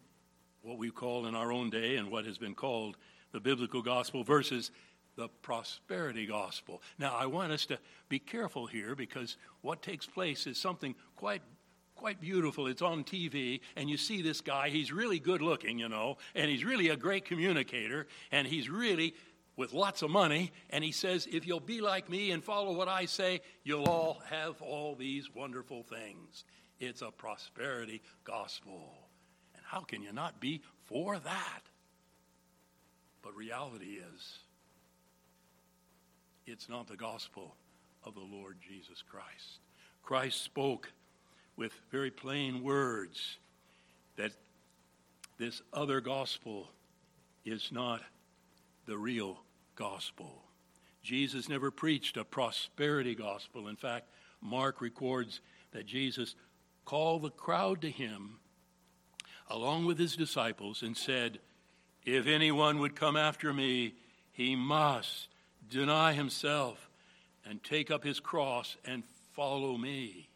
what 0.62 0.78
we 0.78 0.90
call 0.90 1.26
in 1.26 1.36
our 1.36 1.52
own 1.52 1.70
day 1.70 1.98
and 1.98 2.10
what 2.10 2.24
has 2.24 2.38
been 2.38 2.56
called 2.56 2.96
the 3.34 3.42
biblical 3.42 3.82
gospel 3.82 4.24
versus 4.24 4.72
the 5.18 5.28
prosperity 5.42 6.26
gospel. 6.26 6.82
Now, 6.98 7.18
I 7.18 7.26
want 7.26 7.52
us 7.52 7.66
to 7.66 7.78
be 8.08 8.20
careful 8.20 8.68
here 8.68 8.96
because 8.96 9.36
what 9.60 9.82
takes 9.82 10.06
place 10.06 10.48
is 10.48 10.58
something 10.58 10.96
quite 11.18 11.42
quite 11.96 12.22
beautiful. 12.22 12.68
It's 12.68 12.82
on 12.82 13.04
TV, 13.04 13.60
and 13.76 13.90
you 13.90 13.98
see 13.98 14.22
this 14.22 14.42
guy. 14.42 14.70
He's 14.70 14.92
really 14.92 15.20
good 15.20 15.42
looking, 15.42 15.78
you 15.78 15.88
know, 15.88 16.18
and 16.36 16.50
he's 16.50 16.66
really 16.66 16.90
a 16.90 16.98
great 16.98 17.24
communicator, 17.24 18.08
and 18.32 18.48
he's 18.48 18.70
really 18.70 19.14
with 19.56 19.74
lots 19.74 20.02
of 20.02 20.10
money. 20.10 20.52
And 20.70 20.84
he 20.84 20.92
says, 20.92 21.28
If 21.32 21.46
you'll 21.46 21.60
be 21.60 21.82
like 21.82 22.10
me 22.10 22.32
and 22.32 22.44
follow 22.44 22.74
what 22.74 22.88
I 22.88 23.06
say, 23.06 23.42
you'll 23.64 23.86
all 23.86 24.22
have 24.30 24.62
all 24.62 24.96
these 24.96 25.34
wonderful 25.34 25.84
things. 25.84 26.46
It's 26.80 27.02
a 27.02 27.12
prosperity 27.12 28.02
gospel. 28.24 28.94
And 29.56 29.64
how 29.66 29.82
can 29.82 30.02
you 30.02 30.12
not 30.12 30.40
be 30.40 30.62
for 30.86 31.18
that? 31.20 31.62
But 33.22 33.36
reality 33.36 34.00
is, 34.16 34.40
it's 36.46 36.68
not 36.68 36.88
the 36.88 36.98
gospel 36.98 37.56
of 38.04 38.16
the 38.16 38.20
Lord 38.20 38.58
Jesus 38.68 39.02
Christ. 39.02 39.60
Christ 40.04 40.42
spoke 40.42 40.92
with 41.56 41.72
very 41.90 42.12
plain 42.12 42.64
words 42.64 43.38
that 44.18 44.34
this 45.38 45.62
other 45.72 46.02
gospel 46.02 46.70
is 47.46 47.70
not 47.72 48.02
the 48.86 48.98
real 48.98 49.40
gospel. 49.76 50.44
Jesus 51.02 51.50
never 51.50 51.72
preached 51.72 52.18
a 52.18 52.24
prosperity 52.24 53.16
gospel. 53.16 53.68
In 53.68 53.76
fact, 53.76 54.08
Mark 54.42 54.82
records 54.82 55.42
that 55.72 55.86
Jesus 55.86 56.36
called 56.86 57.24
the 57.24 57.30
crowd 57.30 57.82
to 57.82 57.90
him 57.90 58.40
along 59.50 59.86
with 59.86 60.00
his 60.00 60.16
disciples 60.16 60.82
and 60.82 60.96
said, 60.96 61.40
If 62.06 62.28
anyone 62.28 62.80
would 62.80 62.96
come 62.96 63.18
after 63.18 63.54
me, 63.54 63.96
he 64.32 64.56
must 64.56 65.28
deny 65.70 66.14
himself 66.14 66.90
and 67.46 67.64
take 67.64 67.92
up 67.92 68.04
his 68.04 68.20
cross 68.20 68.78
and 68.86 69.04
follow 69.34 69.78
me. 69.78 70.30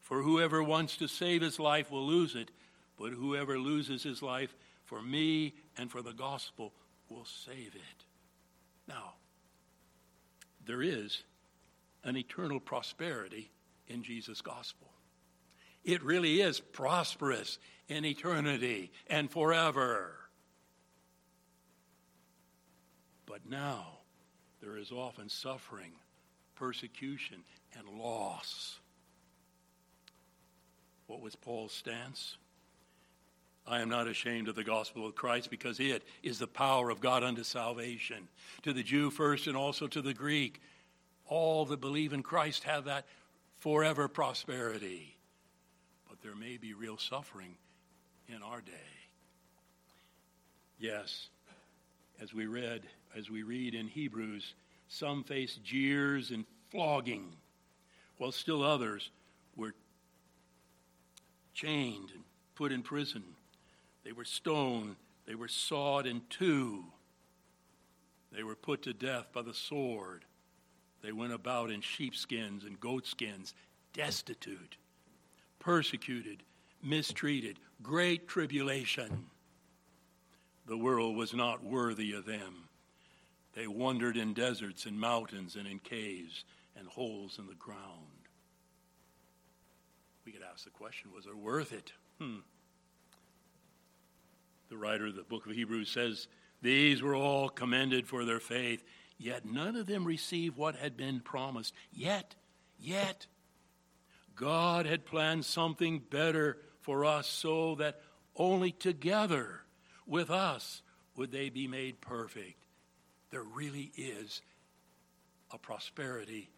For 0.00 0.22
whoever 0.22 0.62
wants 0.62 0.96
to 0.98 1.08
save 1.08 1.42
his 1.42 1.58
life 1.58 1.90
will 1.90 2.06
lose 2.06 2.34
it, 2.34 2.50
but 2.98 3.12
whoever 3.12 3.58
loses 3.58 4.02
his 4.02 4.22
life 4.22 4.54
for 4.84 5.00
me 5.00 5.54
and 5.76 5.90
for 5.90 6.02
the 6.02 6.12
gospel 6.12 6.72
will 7.12 7.24
save 7.24 7.74
it. 7.74 8.04
Now, 8.88 9.14
there 10.64 10.82
is 10.82 11.22
an 12.04 12.16
eternal 12.16 12.60
prosperity 12.60 13.50
in 13.88 14.02
Jesus' 14.02 14.40
gospel. 14.40 14.88
It 15.84 16.02
really 16.02 16.40
is 16.40 16.60
prosperous 16.60 17.58
in 17.88 18.04
eternity 18.04 18.92
and 19.08 19.30
forever. 19.30 20.14
But 23.26 23.48
now, 23.48 23.98
there 24.60 24.76
is 24.76 24.92
often 24.92 25.28
suffering, 25.28 25.92
persecution, 26.54 27.42
and 27.76 27.98
loss. 27.98 28.78
What 31.06 31.20
was 31.20 31.34
Paul's 31.34 31.72
stance? 31.72 32.36
I 33.66 33.80
am 33.80 33.88
not 33.88 34.08
ashamed 34.08 34.48
of 34.48 34.54
the 34.54 34.64
gospel 34.64 35.06
of 35.06 35.14
Christ 35.14 35.50
because 35.50 35.78
it 35.78 36.02
is 36.22 36.38
the 36.38 36.46
power 36.46 36.90
of 36.90 37.00
God 37.00 37.22
unto 37.22 37.44
salvation. 37.44 38.28
To 38.62 38.72
the 38.72 38.82
Jew 38.82 39.10
first 39.10 39.46
and 39.46 39.56
also 39.56 39.86
to 39.86 40.02
the 40.02 40.14
Greek. 40.14 40.60
All 41.26 41.64
that 41.66 41.80
believe 41.80 42.12
in 42.12 42.22
Christ 42.22 42.64
have 42.64 42.84
that 42.86 43.06
forever 43.60 44.08
prosperity. 44.08 45.16
But 46.08 46.20
there 46.22 46.34
may 46.34 46.56
be 46.56 46.74
real 46.74 46.98
suffering 46.98 47.54
in 48.28 48.42
our 48.42 48.60
day. 48.60 48.72
Yes, 50.78 51.28
as 52.20 52.34
we 52.34 52.46
read, 52.46 52.82
as 53.16 53.30
we 53.30 53.44
read 53.44 53.74
in 53.74 53.86
Hebrews, 53.86 54.54
some 54.88 55.22
faced 55.22 55.62
jeers 55.62 56.32
and 56.32 56.44
flogging, 56.70 57.32
while 58.18 58.32
still 58.32 58.64
others 58.64 59.10
were 59.56 59.74
chained 61.54 62.10
and 62.12 62.24
put 62.56 62.72
in 62.72 62.82
prison. 62.82 63.22
They 64.04 64.12
were 64.12 64.24
stoned, 64.24 64.96
they 65.26 65.34
were 65.34 65.48
sawed 65.48 66.06
in 66.06 66.22
two. 66.28 66.84
They 68.32 68.42
were 68.42 68.56
put 68.56 68.82
to 68.82 68.94
death 68.94 69.26
by 69.32 69.42
the 69.42 69.54
sword. 69.54 70.24
They 71.02 71.12
went 71.12 71.32
about 71.32 71.70
in 71.70 71.80
sheepskins 71.80 72.64
and 72.64 72.80
goatskins, 72.80 73.54
destitute, 73.92 74.76
persecuted, 75.58 76.42
mistreated, 76.82 77.58
great 77.82 78.28
tribulation. 78.28 79.26
The 80.66 80.78
world 80.78 81.16
was 81.16 81.34
not 81.34 81.62
worthy 81.62 82.12
of 82.12 82.24
them. 82.24 82.68
They 83.54 83.66
wandered 83.66 84.16
in 84.16 84.32
deserts 84.32 84.86
and 84.86 84.98
mountains 84.98 85.56
and 85.56 85.66
in 85.66 85.78
caves 85.78 86.44
and 86.76 86.88
holes 86.88 87.38
in 87.38 87.46
the 87.46 87.54
ground. 87.54 87.80
We 90.24 90.32
could 90.32 90.42
ask 90.42 90.64
the 90.64 90.70
question 90.70 91.10
was 91.14 91.26
it 91.26 91.36
worth 91.36 91.72
it? 91.72 91.92
Hmm. 92.18 92.38
The 94.72 94.78
writer 94.78 95.08
of 95.08 95.16
the 95.16 95.22
book 95.22 95.44
of 95.44 95.52
Hebrews 95.52 95.90
says, 95.90 96.28
These 96.62 97.02
were 97.02 97.14
all 97.14 97.50
commended 97.50 98.08
for 98.08 98.24
their 98.24 98.40
faith, 98.40 98.82
yet 99.18 99.44
none 99.44 99.76
of 99.76 99.84
them 99.86 100.02
received 100.02 100.56
what 100.56 100.76
had 100.76 100.96
been 100.96 101.20
promised. 101.20 101.74
Yet, 101.92 102.34
yet, 102.78 103.26
God 104.34 104.86
had 104.86 105.04
planned 105.04 105.44
something 105.44 105.98
better 105.98 106.56
for 106.80 107.04
us 107.04 107.26
so 107.26 107.74
that 107.74 108.00
only 108.34 108.72
together 108.72 109.60
with 110.06 110.30
us 110.30 110.80
would 111.16 111.32
they 111.32 111.50
be 111.50 111.68
made 111.68 112.00
perfect. 112.00 112.64
There 113.28 113.42
really 113.42 113.92
is 113.94 114.40
a 115.50 115.58
prosperity, 115.58 116.48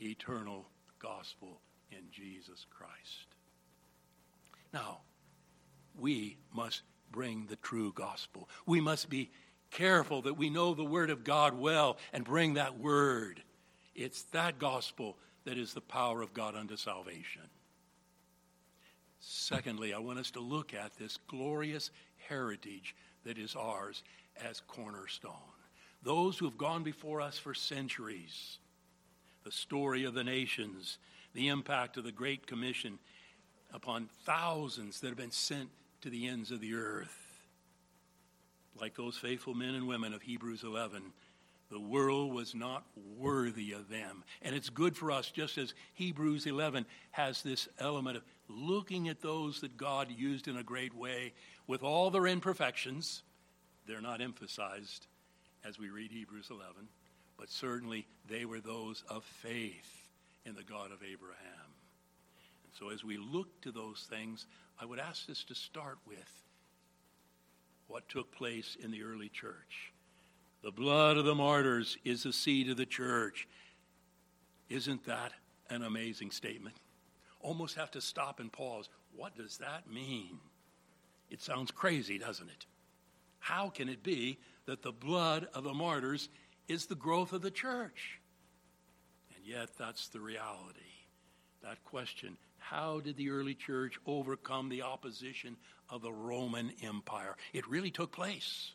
eternal 0.00 0.66
gospel 0.98 1.60
in 1.92 2.02
Jesus 2.10 2.66
Christ. 2.68 3.36
Now, 4.74 5.02
we 5.96 6.38
must 6.52 6.82
bring 7.12 7.46
the 7.46 7.56
true 7.56 7.92
gospel. 7.94 8.48
We 8.66 8.80
must 8.80 9.08
be 9.08 9.30
careful 9.70 10.22
that 10.22 10.36
we 10.36 10.50
know 10.50 10.74
the 10.74 10.84
Word 10.84 11.10
of 11.10 11.24
God 11.24 11.54
well 11.54 11.98
and 12.12 12.24
bring 12.24 12.54
that 12.54 12.78
Word. 12.78 13.42
It's 13.94 14.22
that 14.32 14.58
gospel 14.58 15.16
that 15.44 15.58
is 15.58 15.74
the 15.74 15.80
power 15.80 16.22
of 16.22 16.34
God 16.34 16.56
unto 16.56 16.76
salvation. 16.76 17.42
Secondly, 19.20 19.94
I 19.94 19.98
want 19.98 20.18
us 20.18 20.30
to 20.32 20.40
look 20.40 20.74
at 20.74 20.96
this 20.98 21.18
glorious 21.28 21.90
heritage 22.28 22.94
that 23.24 23.38
is 23.38 23.54
ours 23.54 24.02
as 24.44 24.60
cornerstone. 24.66 25.32
Those 26.02 26.38
who 26.38 26.46
have 26.46 26.58
gone 26.58 26.82
before 26.82 27.20
us 27.20 27.38
for 27.38 27.54
centuries, 27.54 28.58
the 29.44 29.52
story 29.52 30.04
of 30.04 30.14
the 30.14 30.24
nations, 30.24 30.98
the 31.34 31.48
impact 31.48 31.96
of 31.96 32.04
the 32.04 32.12
Great 32.12 32.46
Commission 32.46 32.98
upon 33.72 34.08
thousands 34.24 35.00
that 35.00 35.08
have 35.08 35.16
been 35.16 35.30
sent 35.30 35.68
to 36.02 36.10
the 36.10 36.28
ends 36.28 36.50
of 36.50 36.60
the 36.60 36.74
earth. 36.74 37.16
Like 38.78 38.96
those 38.96 39.16
faithful 39.16 39.54
men 39.54 39.74
and 39.74 39.86
women 39.86 40.14
of 40.14 40.22
Hebrews 40.22 40.64
11, 40.64 41.02
the 41.70 41.80
world 41.80 42.32
was 42.32 42.54
not 42.54 42.84
worthy 43.18 43.72
of 43.72 43.88
them. 43.88 44.24
And 44.42 44.54
it's 44.54 44.68
good 44.68 44.96
for 44.96 45.10
us, 45.10 45.30
just 45.30 45.58
as 45.58 45.74
Hebrews 45.94 46.46
11 46.46 46.86
has 47.12 47.42
this 47.42 47.68
element 47.78 48.16
of 48.16 48.24
looking 48.48 49.08
at 49.08 49.22
those 49.22 49.60
that 49.60 49.76
God 49.76 50.08
used 50.10 50.48
in 50.48 50.56
a 50.56 50.62
great 50.62 50.94
way 50.94 51.32
with 51.66 51.82
all 51.82 52.10
their 52.10 52.26
imperfections. 52.26 53.22
They're 53.86 54.00
not 54.00 54.20
emphasized 54.20 55.06
as 55.64 55.78
we 55.78 55.90
read 55.90 56.10
Hebrews 56.10 56.48
11, 56.50 56.88
but 57.38 57.48
certainly 57.48 58.06
they 58.28 58.44
were 58.44 58.60
those 58.60 59.04
of 59.08 59.24
faith 59.24 60.08
in 60.44 60.54
the 60.54 60.64
God 60.64 60.90
of 60.90 61.02
Abraham. 61.02 61.72
And 62.64 62.72
so 62.78 62.90
as 62.90 63.04
we 63.04 63.16
look 63.16 63.60
to 63.62 63.70
those 63.70 64.06
things, 64.10 64.46
I 64.82 64.84
would 64.84 64.98
ask 64.98 65.30
us 65.30 65.44
to 65.44 65.54
start 65.54 65.98
with 66.08 66.42
what 67.86 68.08
took 68.08 68.32
place 68.32 68.76
in 68.82 68.90
the 68.90 69.04
early 69.04 69.28
church. 69.28 69.92
The 70.64 70.72
blood 70.72 71.16
of 71.16 71.24
the 71.24 71.36
martyrs 71.36 71.98
is 72.04 72.24
the 72.24 72.32
seed 72.32 72.68
of 72.68 72.76
the 72.76 72.84
church. 72.86 73.46
Isn't 74.68 75.04
that 75.04 75.34
an 75.70 75.84
amazing 75.84 76.32
statement? 76.32 76.74
Almost 77.40 77.76
have 77.76 77.92
to 77.92 78.00
stop 78.00 78.40
and 78.40 78.50
pause. 78.50 78.88
What 79.14 79.36
does 79.36 79.58
that 79.58 79.88
mean? 79.88 80.40
It 81.30 81.40
sounds 81.40 81.70
crazy, 81.70 82.18
doesn't 82.18 82.48
it? 82.48 82.66
How 83.38 83.68
can 83.68 83.88
it 83.88 84.02
be 84.02 84.40
that 84.66 84.82
the 84.82 84.90
blood 84.90 85.46
of 85.54 85.62
the 85.62 85.74
martyrs 85.74 86.28
is 86.66 86.86
the 86.86 86.96
growth 86.96 87.32
of 87.32 87.42
the 87.42 87.52
church? 87.52 88.18
And 89.36 89.46
yet, 89.46 89.68
that's 89.78 90.08
the 90.08 90.20
reality. 90.20 90.80
That 91.62 91.84
question 91.84 92.36
how 92.62 93.00
did 93.00 93.16
the 93.16 93.30
early 93.30 93.54
church 93.54 93.98
overcome 94.06 94.68
the 94.68 94.82
opposition 94.82 95.56
of 95.90 96.00
the 96.00 96.12
Roman 96.12 96.72
Empire? 96.82 97.36
It 97.52 97.68
really 97.68 97.90
took 97.90 98.12
place. 98.12 98.72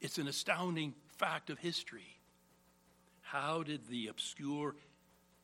It's 0.00 0.18
an 0.18 0.26
astounding 0.26 0.94
fact 1.16 1.50
of 1.50 1.58
history. 1.58 2.18
How 3.20 3.62
did 3.62 3.88
the 3.88 4.08
obscure 4.08 4.74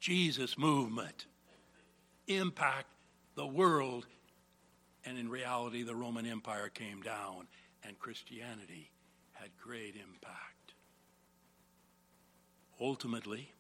Jesus 0.01 0.59
movement 0.59 1.27
impact 2.27 2.89
the 3.35 3.47
world? 3.47 4.07
And 5.05 5.19
in 5.19 5.29
reality, 5.29 5.83
the 5.83 5.95
Roman 5.95 6.27
Empire 6.27 6.69
came 6.69 7.03
down 7.03 7.47
and 7.85 7.99
Christianity 7.99 8.91
had 9.33 9.51
great 9.63 9.95
impact. 9.97 10.75
Ultimately, 12.81 13.53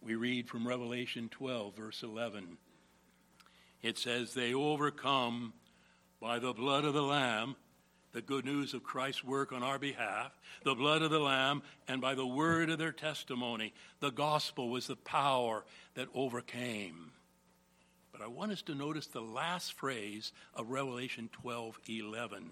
we 0.00 0.14
read 0.14 0.48
from 0.48 0.66
Revelation 0.66 1.28
12, 1.28 1.76
verse 1.76 2.02
11. 2.02 2.58
It 3.82 3.98
says, 3.98 4.34
They 4.34 4.54
overcome 4.54 5.52
by 6.20 6.38
the 6.38 6.52
blood 6.52 6.84
of 6.84 6.94
the 6.94 7.02
Lamb, 7.02 7.56
the 8.12 8.22
good 8.22 8.44
news 8.44 8.72
of 8.72 8.82
Christ's 8.82 9.24
work 9.24 9.52
on 9.52 9.62
our 9.62 9.78
behalf, 9.78 10.32
the 10.64 10.74
blood 10.74 11.02
of 11.02 11.10
the 11.10 11.18
Lamb, 11.18 11.62
and 11.86 12.00
by 12.00 12.14
the 12.14 12.26
word 12.26 12.70
of 12.70 12.78
their 12.78 12.92
testimony. 12.92 13.74
The 14.00 14.10
gospel 14.10 14.70
was 14.70 14.86
the 14.86 14.96
power 14.96 15.64
that 15.94 16.08
overcame. 16.14 17.12
But 18.12 18.22
I 18.22 18.28
want 18.28 18.52
us 18.52 18.62
to 18.62 18.74
notice 18.74 19.06
the 19.06 19.20
last 19.20 19.74
phrase 19.74 20.32
of 20.54 20.70
Revelation 20.70 21.28
12 21.32 21.78
11. 21.88 22.50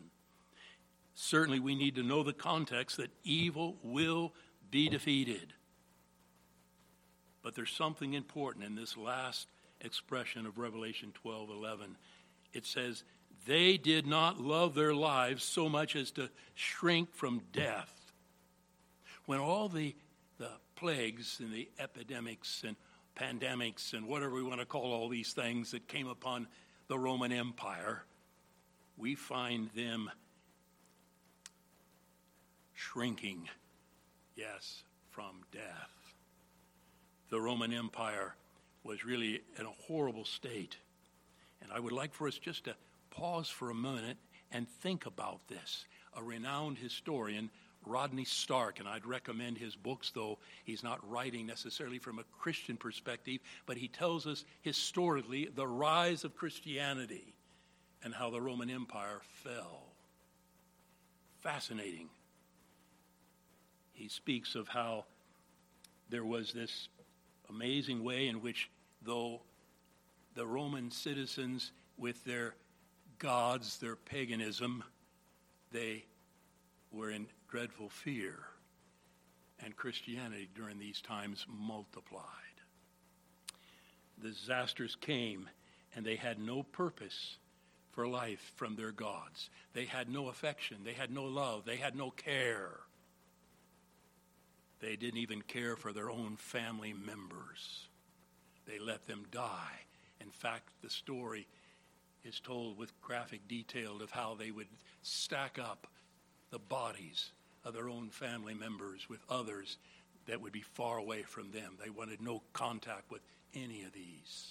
Certainly, 1.15 1.61
we 1.61 1.75
need 1.75 1.95
to 1.95 2.03
know 2.03 2.23
the 2.23 2.33
context 2.33 2.97
that 2.99 3.11
evil 3.23 3.77
will 3.83 4.35
be 4.71 4.89
defeated. 4.89 5.55
But 7.45 7.55
there's 7.55 7.71
something 7.71 8.15
important 8.15 8.65
in 8.65 8.75
this 8.75 8.97
last 8.97 9.49
expression 9.83 10.47
of 10.47 10.59
Revelation 10.59 11.13
12 11.13 11.51
11. 11.51 11.97
It 12.55 12.65
says, 12.65 13.05
They 13.47 13.77
did 13.77 14.07
not 14.07 14.41
love 14.41 14.75
their 14.75 14.95
lives 14.95 15.45
so 15.45 15.69
much 15.69 15.95
as 15.95 16.11
to 16.13 16.31
shrink 16.55 17.15
from 17.15 17.43
death. 17.53 17.93
When 19.27 19.41
all 19.41 19.69
the, 19.69 19.95
the 20.39 20.51
plagues 20.75 21.39
and 21.39 21.53
the 21.53 21.69
epidemics 21.79 22.65
and 22.67 22.77
pandemics 23.15 23.93
and 23.93 24.09
whatever 24.09 24.35
we 24.35 24.43
want 24.43 24.61
to 24.61 24.67
call 24.67 24.93
all 24.93 25.11
these 25.11 25.35
things 25.35 25.71
that 25.73 25.87
came 25.87 26.09
upon 26.09 26.49
the 26.89 26.99
Roman 26.99 27.31
Empire, 27.31 28.05
we 28.97 29.15
find 29.15 29.69
them 29.77 30.11
shrinking, 32.73 33.49
yes, 34.35 34.83
from 35.11 35.43
death 35.53 35.94
the 37.35 37.41
Roman 37.41 37.73
Empire 37.73 38.37
was 38.85 39.05
really 39.05 39.43
in 39.59 39.67
a 39.67 39.89
horrible 39.89 40.25
state. 40.25 40.77
And 41.61 41.73
I 41.73 41.81
would 41.81 41.91
like 41.91 42.15
for 42.15 42.29
us 42.29 42.39
just 42.39 42.67
to 42.67 42.77
pause 43.11 43.49
for 43.49 43.71
a 43.71 43.75
minute 43.75 44.19
and 44.53 44.69
think 44.69 45.05
about 45.05 45.41
this. 45.49 45.85
A 46.17 46.23
renowned 46.23 46.79
historian, 46.79 47.51
Rodney 47.85 48.25
Stark, 48.25 48.79
and 48.79 48.87
I'd 48.87 49.05
recommend 49.05 49.59
his 49.59 49.75
books, 49.75 50.13
though 50.15 50.39
he's 50.63 50.85
not 50.85 51.01
writing 51.11 51.45
necessarily 51.45 51.99
from 51.99 52.21
a 52.21 52.25
Christian 52.39 52.77
perspective, 52.77 53.41
but 53.67 53.79
he 53.79 53.89
tells 53.89 54.29
us 54.29 54.45
historically 54.63 55.49
the 55.53 55.67
rise 55.67 56.23
of 56.23 56.37
Christianity 56.37 57.35
and 58.05 58.15
how 58.15 58.31
the 58.31 58.41
Roman 58.41 58.71
Empire 58.71 59.23
fell. 59.43 59.83
Fascinating. 61.41 62.11
He 63.93 64.07
speaks 64.07 64.55
of 64.55 64.69
how 64.69 65.07
there 66.11 66.25
was 66.25 66.53
this 66.53 66.89
amazing 67.49 68.03
way 68.03 68.29
in 68.29 68.43
which, 68.43 68.71
though 69.03 69.43
the 70.35 70.47
Roman 70.47 70.91
citizens, 70.91 71.73
with 71.97 72.25
their 72.25 72.55
gods, 73.19 73.79
their 73.79 73.97
paganism, 73.97 74.83
they 75.73 76.05
were 76.91 77.11
in 77.11 77.27
dreadful 77.49 77.89
fear. 77.89 78.39
And 79.65 79.77
Christianity 79.77 80.49
during 80.55 80.79
these 80.79 81.01
times 81.01 81.47
multiplied. 81.49 82.25
The 84.19 84.29
disasters 84.29 84.97
came, 85.01 85.49
and 85.95 86.05
they 86.05 86.17
had 86.17 86.39
no 86.39 86.63
purpose 86.63 87.37
for 87.93 88.09
life 88.09 88.53
from 88.57 88.75
their 88.75 88.91
gods. 88.91 89.51
They 89.73 89.85
had 89.85 90.09
no 90.09 90.29
affection, 90.29 90.79
they 90.85 90.93
had 90.93 91.13
no 91.13 91.25
love, 91.25 91.65
they 91.65 91.77
had 91.77 91.95
no 91.95 92.11
care. 92.11 92.81
They 94.85 94.97
didn't 94.97 95.21
even 95.21 95.41
care 95.41 95.77
for 95.77 95.95
their 95.95 96.11
own 96.11 96.37
family 96.37 96.93
members. 96.93 97.89
They 98.67 98.79
let 98.79 99.07
them 99.07 99.25
die. 99.31 99.81
In 100.21 100.29
fact, 100.29 100.69
the 100.83 100.91
story 100.91 101.47
is 102.23 102.39
told 102.39 102.77
with 102.77 103.01
graphic 103.01 103.49
detail 103.49 104.03
of 104.03 104.11
how 104.11 104.35
they 104.35 104.51
would 104.51 104.67
stack 105.01 105.59
up 105.59 105.87
the 106.51 106.59
bodies 106.59 107.31
of 107.65 107.73
their 107.73 107.89
own 107.89 108.11
family 108.11 108.53
members 108.53 109.09
with 109.09 109.21
others 109.31 109.79
that 110.27 110.43
would 110.43 110.53
be 110.53 110.61
far 110.61 110.99
away 110.99 111.23
from 111.23 111.51
them. 111.51 111.79
They 111.83 111.91
wanted 111.91 112.21
no 112.21 112.43
contact 112.53 113.11
with 113.11 113.23
any 113.55 113.85
of 113.85 113.93
these. 113.95 114.51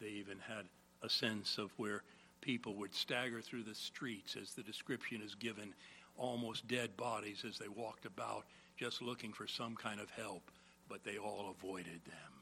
They 0.00 0.08
even 0.08 0.38
had 0.48 0.64
a 1.02 1.10
sense 1.10 1.58
of 1.58 1.72
where 1.76 2.04
people 2.40 2.74
would 2.76 2.94
stagger 2.94 3.42
through 3.42 3.64
the 3.64 3.74
streets, 3.74 4.34
as 4.40 4.52
the 4.52 4.62
description 4.62 5.20
is 5.22 5.34
given, 5.34 5.74
almost 6.20 6.68
dead 6.68 6.96
bodies 6.96 7.44
as 7.48 7.58
they 7.58 7.68
walked 7.68 8.04
about, 8.04 8.44
just 8.76 9.00
looking 9.02 9.32
for 9.32 9.46
some 9.46 9.74
kind 9.74 9.98
of 9.98 10.10
help, 10.10 10.50
but 10.88 11.02
they 11.02 11.16
all 11.16 11.54
avoided 11.58 12.04
them. 12.04 12.32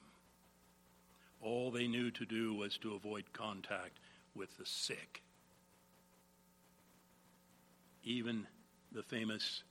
All 1.41 1.71
they 1.71 1.87
knew 1.87 2.11
to 2.11 2.27
do 2.27 2.55
was 2.55 2.77
to 2.79 2.95
avoid 2.95 3.33
contact 3.33 4.01
with 4.35 4.55
the 4.59 4.67
sick. 4.67 5.23
Even 8.03 8.47
the 8.91 9.03
famous 9.03 9.63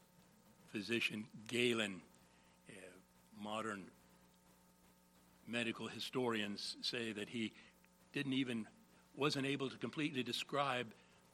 physician 0.72 1.26
Galen, 1.48 2.02
uh, 2.70 2.74
modern 3.42 3.84
medical 5.48 5.88
historians 5.88 6.78
say 6.82 7.12
that 7.12 7.30
he 7.30 7.52
didn't 8.14 8.34
even 8.34 8.68
wasn't 9.16 9.46
able 9.46 9.70
to 9.70 9.78
completely 9.78 10.24
describe 10.24 10.88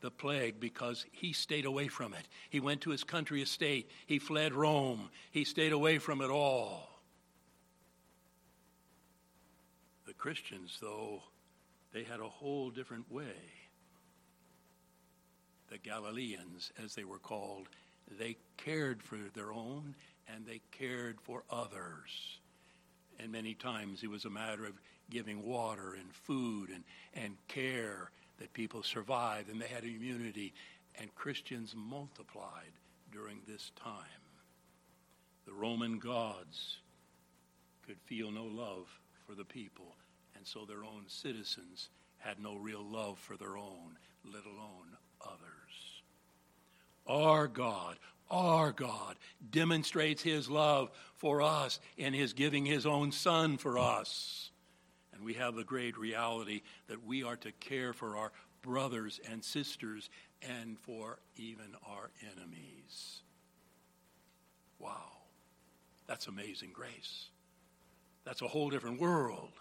the 0.03 0.11
plague 0.11 0.59
because 0.59 1.05
he 1.11 1.31
stayed 1.31 1.65
away 1.65 1.87
from 1.87 2.13
it. 2.13 2.27
He 2.49 2.59
went 2.59 2.81
to 2.81 2.89
his 2.91 3.05
country 3.05 3.41
estate. 3.41 3.89
He 4.05 4.19
fled 4.19 4.53
Rome. 4.53 5.09
He 5.31 5.45
stayed 5.45 5.71
away 5.71 5.97
from 5.97 6.21
it 6.21 6.29
all. 6.29 6.89
The 10.05 10.13
Christians, 10.13 10.77
though, 10.81 11.23
they 11.93 12.03
had 12.03 12.19
a 12.19 12.27
whole 12.27 12.69
different 12.69 13.09
way. 13.09 13.31
The 15.71 15.77
Galileans, 15.77 16.73
as 16.83 16.95
they 16.95 17.05
were 17.05 17.17
called, 17.17 17.69
they 18.19 18.35
cared 18.57 19.01
for 19.01 19.17
their 19.33 19.53
own 19.53 19.95
and 20.27 20.45
they 20.45 20.59
cared 20.71 21.21
for 21.21 21.43
others. 21.49 22.39
And 23.19 23.31
many 23.31 23.53
times 23.53 24.03
it 24.03 24.09
was 24.09 24.25
a 24.25 24.29
matter 24.29 24.65
of 24.65 24.73
giving 25.09 25.47
water 25.47 25.93
and 25.93 26.13
food 26.13 26.69
and, 26.69 26.83
and 27.13 27.37
care 27.47 28.11
that 28.39 28.53
people 28.53 28.83
survived 28.83 29.49
and 29.49 29.61
they 29.61 29.67
had 29.67 29.83
immunity. 29.83 30.53
And 30.99 31.13
Christians 31.15 31.73
multiplied 31.75 32.73
during 33.11 33.39
this 33.47 33.71
time. 33.75 33.95
The 35.45 35.53
Roman 35.53 35.99
gods 35.99 36.77
could 37.85 37.97
feel 38.05 38.31
no 38.31 38.45
love 38.45 38.87
for 39.27 39.35
the 39.35 39.43
people, 39.43 39.95
and 40.35 40.45
so 40.47 40.65
their 40.65 40.83
own 40.83 41.03
citizens 41.07 41.89
had 42.17 42.39
no 42.39 42.55
real 42.55 42.83
love 42.83 43.19
for 43.19 43.35
their 43.35 43.57
own, 43.57 43.97
let 44.25 44.45
alone 44.45 44.97
others. 45.21 46.01
Our 47.05 47.47
God, 47.47 47.97
our 48.31 48.71
God 48.71 49.17
demonstrates 49.51 50.21
his 50.21 50.49
love 50.49 50.89
for 51.15 51.41
us 51.41 51.79
in 51.97 52.13
his 52.13 52.33
giving 52.33 52.65
his 52.65 52.85
own 52.85 53.11
son 53.11 53.57
for 53.57 53.77
us. 53.77 54.51
We 55.23 55.33
have 55.36 55.55
the 55.55 55.63
great 55.63 55.97
reality 55.97 56.62
that 56.88 57.05
we 57.05 57.23
are 57.23 57.36
to 57.38 57.51
care 57.53 57.93
for 57.93 58.17
our 58.17 58.31
brothers 58.62 59.19
and 59.29 59.43
sisters 59.43 60.09
and 60.41 60.77
for 60.79 61.19
even 61.36 61.75
our 61.88 62.12
enemies. 62.36 63.21
Wow. 64.79 65.12
That's 66.07 66.27
amazing 66.27 66.71
grace. 66.73 67.29
That's 68.25 68.41
a 68.41 68.47
whole 68.47 68.69
different 68.69 68.99
world. 68.99 69.51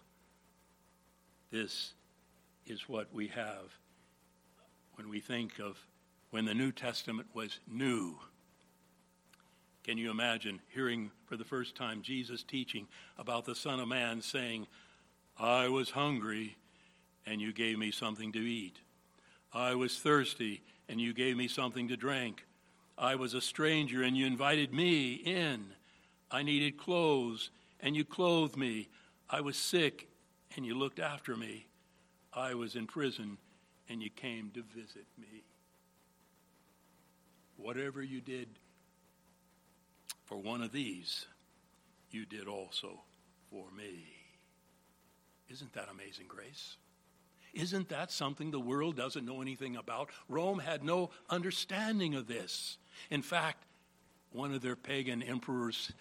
This 1.51 1.95
is 2.67 2.89
what 2.89 3.13
we 3.13 3.29
have 3.29 3.77
when 4.95 5.09
we 5.09 5.21
think 5.21 5.59
of 5.59 5.79
when 6.31 6.45
the 6.45 6.55
New 6.55 6.73
Testament 6.73 7.29
was 7.35 7.59
new. 7.71 8.17
Can 9.85 9.99
you 9.99 10.11
imagine 10.11 10.61
hearing 10.69 11.11
for 11.27 11.37
the 11.37 11.45
first 11.45 11.75
time 11.75 12.03
Jesus 12.03 12.43
teaching 12.43 12.87
about 13.19 13.45
the 13.45 13.55
Son 13.55 13.81
of 13.81 13.89
Man 13.89 14.23
saying, 14.23 14.67
I 15.43 15.69
was 15.69 15.91
hungry 15.91 16.57
and 17.27 17.41
you 17.41 17.53
gave 17.53 17.77
me 17.77 17.91
something 17.91 18.31
to 18.31 18.39
eat. 18.39 18.77
I 19.53 19.75
was 19.75 19.99
thirsty 19.99 20.63
and 20.89 21.01
you 21.01 21.13
gave 21.13 21.37
me 21.37 21.49
something 21.49 21.89
to 21.89 21.97
drink. 21.97 22.47
I 22.97 23.17
was 23.17 23.35
a 23.35 23.41
stranger 23.41 24.05
and 24.05 24.17
you 24.17 24.25
invited 24.25 24.73
me 24.73 25.15
in. 25.15 25.65
I 26.31 26.45
needed 26.45 26.79
clothes 26.79 27.51
and 27.81 27.97
you 27.97 28.05
clothed 28.05 28.57
me. 28.57 28.89
I 29.29 29.41
was 29.41 29.57
sick 29.57 30.09
and 30.55 30.65
you 30.65 30.77
looked 30.77 31.01
after 31.01 31.35
me. 31.35 31.67
I 32.33 32.55
was 32.55 32.77
in 32.77 32.87
prison 32.87 33.37
and 33.89 34.01
you 34.01 34.11
came 34.11 34.53
to 34.55 34.63
visit 34.63 35.07
me. 35.19 35.43
Whatever 37.57 38.01
you 38.01 38.21
did 38.21 38.47
for 40.25 40.39
one 40.39 40.63
of 40.63 40.71
these, 40.71 41.27
you 42.13 42.27
did 42.27 42.47
also 42.47 43.01
for 43.51 43.67
me. 43.77 44.12
Isn't 45.53 45.75
that 45.75 45.89
amazing 45.91 46.27
grace? 46.29 46.77
Isn't 47.53 47.91
that 47.91 48.11
something 48.11 48.51
the 48.51 48.59
world 48.59 48.97
doesn't 48.97 49.27
know 49.27 49.43
anything 49.43 49.77
about? 49.77 50.09
Rome 50.29 50.59
had 50.59 50.83
no 50.83 51.11
understanding 51.29 52.15
of 52.15 52.27
this. 52.27 52.79
In 53.11 53.21
fact, 53.21 53.67
one 54.31 54.55
of 54.55 54.63
their 54.63 54.77
pagan 54.77 55.23
emperors 55.23 55.93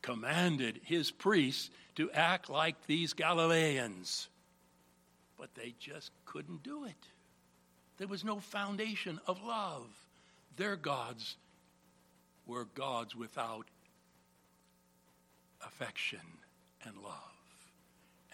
commanded 0.00 0.80
his 0.84 1.10
priests 1.10 1.70
to 1.96 2.10
act 2.12 2.48
like 2.48 2.86
these 2.86 3.12
Galileans, 3.12 4.28
but 5.36 5.54
they 5.56 5.74
just 5.80 6.12
couldn't 6.24 6.62
do 6.62 6.84
it. 6.84 7.08
There 7.98 8.06
was 8.06 8.24
no 8.24 8.38
foundation 8.38 9.20
of 9.26 9.42
love. 9.42 9.88
Their 10.56 10.76
gods 10.76 11.36
were 12.46 12.66
gods 12.66 13.16
without 13.16 13.66
affection 15.66 16.20
and 16.84 16.96
love. 16.98 17.41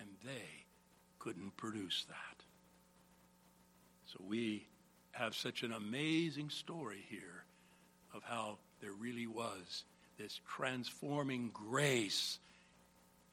And 0.00 0.08
they 0.24 0.64
couldn't 1.18 1.56
produce 1.56 2.04
that. 2.08 2.44
So 4.06 4.22
we 4.26 4.66
have 5.12 5.34
such 5.34 5.62
an 5.62 5.72
amazing 5.72 6.50
story 6.50 7.04
here 7.08 7.44
of 8.14 8.22
how 8.22 8.58
there 8.80 8.92
really 8.92 9.26
was 9.26 9.84
this 10.18 10.40
transforming 10.46 11.50
grace 11.52 12.38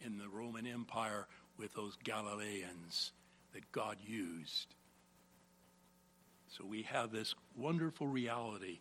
in 0.04 0.18
the 0.18 0.28
Roman 0.28 0.68
Empire 0.68 1.28
with 1.58 1.74
those 1.74 1.96
Galileans 2.04 3.12
that 3.54 3.72
God 3.72 3.98
used. 4.06 4.68
So 6.50 6.66
we 6.66 6.84
have 6.84 7.12
this 7.12 7.36
wonderful 7.56 8.08
reality 8.08 8.80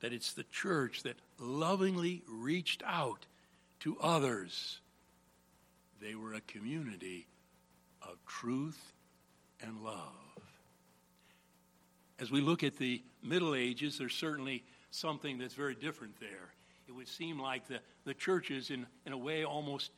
that 0.00 0.12
it's 0.12 0.32
the 0.32 0.44
church 0.44 1.02
that 1.02 1.16
lovingly 1.38 2.22
reached 2.28 2.82
out 2.86 3.26
to 3.80 3.96
others. 4.00 4.80
They 6.04 6.14
were 6.14 6.34
a 6.34 6.40
community 6.42 7.26
of 8.02 8.18
truth 8.26 8.92
and 9.62 9.80
love. 9.82 10.12
As 12.18 12.30
we 12.30 12.42
look 12.42 12.62
at 12.62 12.76
the 12.76 13.02
Middle 13.22 13.54
Ages, 13.54 13.96
there's 13.96 14.14
certainly 14.14 14.64
something 14.90 15.38
that's 15.38 15.54
very 15.54 15.74
different 15.74 16.20
there. 16.20 16.52
It 16.86 16.92
would 16.92 17.08
seem 17.08 17.38
like 17.38 17.68
the, 17.68 17.80
the 18.04 18.12
churches, 18.12 18.70
in, 18.70 18.86
in 19.06 19.14
a 19.14 19.16
way, 19.16 19.46
almost 19.46 19.92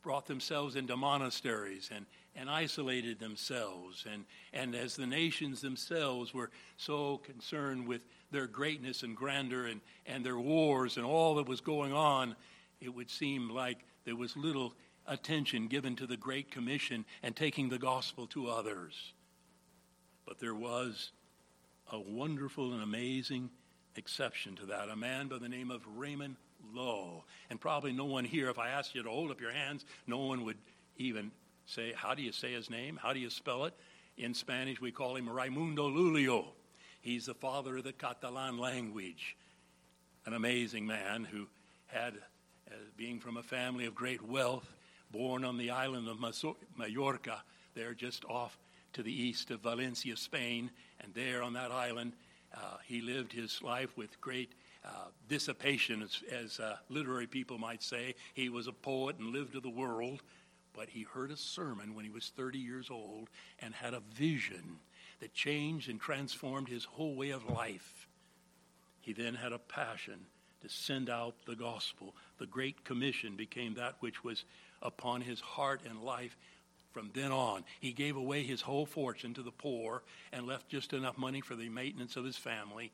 brought 0.00 0.24
themselves 0.26 0.76
into 0.76 0.96
monasteries 0.96 1.90
and, 1.94 2.06
and 2.34 2.48
isolated 2.48 3.20
themselves. 3.20 4.06
And, 4.10 4.24
and 4.54 4.74
as 4.74 4.96
the 4.96 5.06
nations 5.06 5.60
themselves 5.60 6.32
were 6.32 6.50
so 6.78 7.18
concerned 7.18 7.86
with 7.86 8.00
their 8.30 8.46
greatness 8.46 9.02
and 9.02 9.14
grandeur 9.14 9.66
and, 9.66 9.82
and 10.06 10.24
their 10.24 10.38
wars 10.38 10.96
and 10.96 11.04
all 11.04 11.34
that 11.34 11.46
was 11.46 11.60
going 11.60 11.92
on, 11.92 12.34
it 12.80 12.88
would 12.94 13.10
seem 13.10 13.50
like 13.50 13.84
there 14.06 14.16
was 14.16 14.34
little 14.38 14.72
attention 15.08 15.66
given 15.66 15.96
to 15.96 16.06
the 16.06 16.16
Great 16.16 16.50
Commission 16.50 17.04
and 17.22 17.34
taking 17.34 17.68
the 17.68 17.78
gospel 17.78 18.26
to 18.28 18.48
others. 18.48 19.12
But 20.26 20.38
there 20.38 20.54
was 20.54 21.10
a 21.90 21.98
wonderful 21.98 22.74
and 22.74 22.82
amazing 22.82 23.50
exception 23.96 24.56
to 24.56 24.66
that 24.66 24.88
a 24.88 24.96
man 24.96 25.28
by 25.28 25.38
the 25.38 25.48
name 25.48 25.70
of 25.70 25.82
Raymond 25.96 26.36
Lull. 26.74 27.24
And 27.50 27.60
probably 27.60 27.92
no 27.92 28.04
one 28.04 28.24
here, 28.24 28.50
if 28.50 28.58
I 28.58 28.70
asked 28.70 28.94
you 28.94 29.02
to 29.02 29.08
hold 29.08 29.30
up 29.30 29.40
your 29.40 29.52
hands, 29.52 29.84
no 30.06 30.18
one 30.18 30.44
would 30.44 30.58
even 30.96 31.30
say, 31.66 31.92
How 31.96 32.14
do 32.14 32.22
you 32.22 32.32
say 32.32 32.52
his 32.52 32.70
name? 32.70 32.98
How 33.02 33.12
do 33.12 33.18
you 33.18 33.30
spell 33.30 33.64
it? 33.64 33.74
In 34.16 34.34
Spanish, 34.34 34.80
we 34.80 34.90
call 34.90 35.16
him 35.16 35.28
Raimundo 35.28 35.88
Lulio. 35.88 36.46
He's 37.00 37.26
the 37.26 37.34
father 37.34 37.78
of 37.78 37.84
the 37.84 37.92
Catalan 37.92 38.58
language. 38.58 39.36
An 40.26 40.34
amazing 40.34 40.86
man 40.86 41.24
who 41.24 41.46
had, 41.86 42.14
uh, 42.70 42.74
being 42.96 43.20
from 43.20 43.36
a 43.36 43.42
family 43.42 43.86
of 43.86 43.94
great 43.94 44.22
wealth, 44.22 44.68
born 45.10 45.44
on 45.44 45.56
the 45.56 45.70
island 45.70 46.08
of 46.08 46.18
Mallorca, 46.76 47.42
there 47.74 47.94
just 47.94 48.24
off 48.24 48.58
to 48.92 49.02
the 49.02 49.12
east 49.12 49.50
of 49.50 49.60
Valencia, 49.60 50.16
Spain. 50.16 50.70
And 51.00 51.14
there 51.14 51.42
on 51.42 51.52
that 51.54 51.70
island, 51.70 52.12
uh, 52.54 52.78
he 52.84 53.00
lived 53.00 53.32
his 53.32 53.62
life 53.62 53.96
with 53.96 54.20
great 54.20 54.52
uh, 54.84 55.08
dissipation, 55.28 56.02
as, 56.02 56.22
as 56.32 56.60
uh, 56.60 56.76
literary 56.88 57.26
people 57.26 57.58
might 57.58 57.82
say. 57.82 58.14
He 58.34 58.48
was 58.48 58.66
a 58.66 58.72
poet 58.72 59.18
and 59.18 59.28
lived 59.28 59.52
to 59.52 59.60
the 59.60 59.70
world, 59.70 60.22
but 60.74 60.88
he 60.88 61.02
heard 61.02 61.30
a 61.30 61.36
sermon 61.36 61.94
when 61.94 62.04
he 62.04 62.10
was 62.10 62.32
30 62.36 62.58
years 62.58 62.88
old 62.90 63.28
and 63.60 63.74
had 63.74 63.94
a 63.94 64.02
vision 64.14 64.78
that 65.20 65.34
changed 65.34 65.88
and 65.88 66.00
transformed 66.00 66.68
his 66.68 66.84
whole 66.84 67.14
way 67.14 67.30
of 67.30 67.48
life. 67.50 68.06
he 69.00 69.12
then 69.12 69.34
had 69.34 69.52
a 69.52 69.58
passion 69.58 70.26
to 70.60 70.68
send 70.68 71.08
out 71.08 71.34
the 71.46 71.54
gospel. 71.54 72.14
The 72.38 72.46
Great 72.46 72.84
Commission 72.84 73.36
became 73.36 73.74
that 73.74 73.96
which 74.00 74.24
was 74.24 74.44
upon 74.82 75.20
his 75.20 75.40
heart 75.40 75.80
and 75.88 76.02
life 76.02 76.36
from 76.92 77.10
then 77.14 77.32
on. 77.32 77.64
He 77.80 77.92
gave 77.92 78.16
away 78.16 78.42
his 78.42 78.62
whole 78.62 78.86
fortune 78.86 79.34
to 79.34 79.42
the 79.42 79.50
poor 79.50 80.02
and 80.32 80.46
left 80.46 80.68
just 80.68 80.92
enough 80.92 81.18
money 81.18 81.40
for 81.40 81.54
the 81.54 81.68
maintenance 81.68 82.16
of 82.16 82.24
his 82.24 82.36
family. 82.36 82.92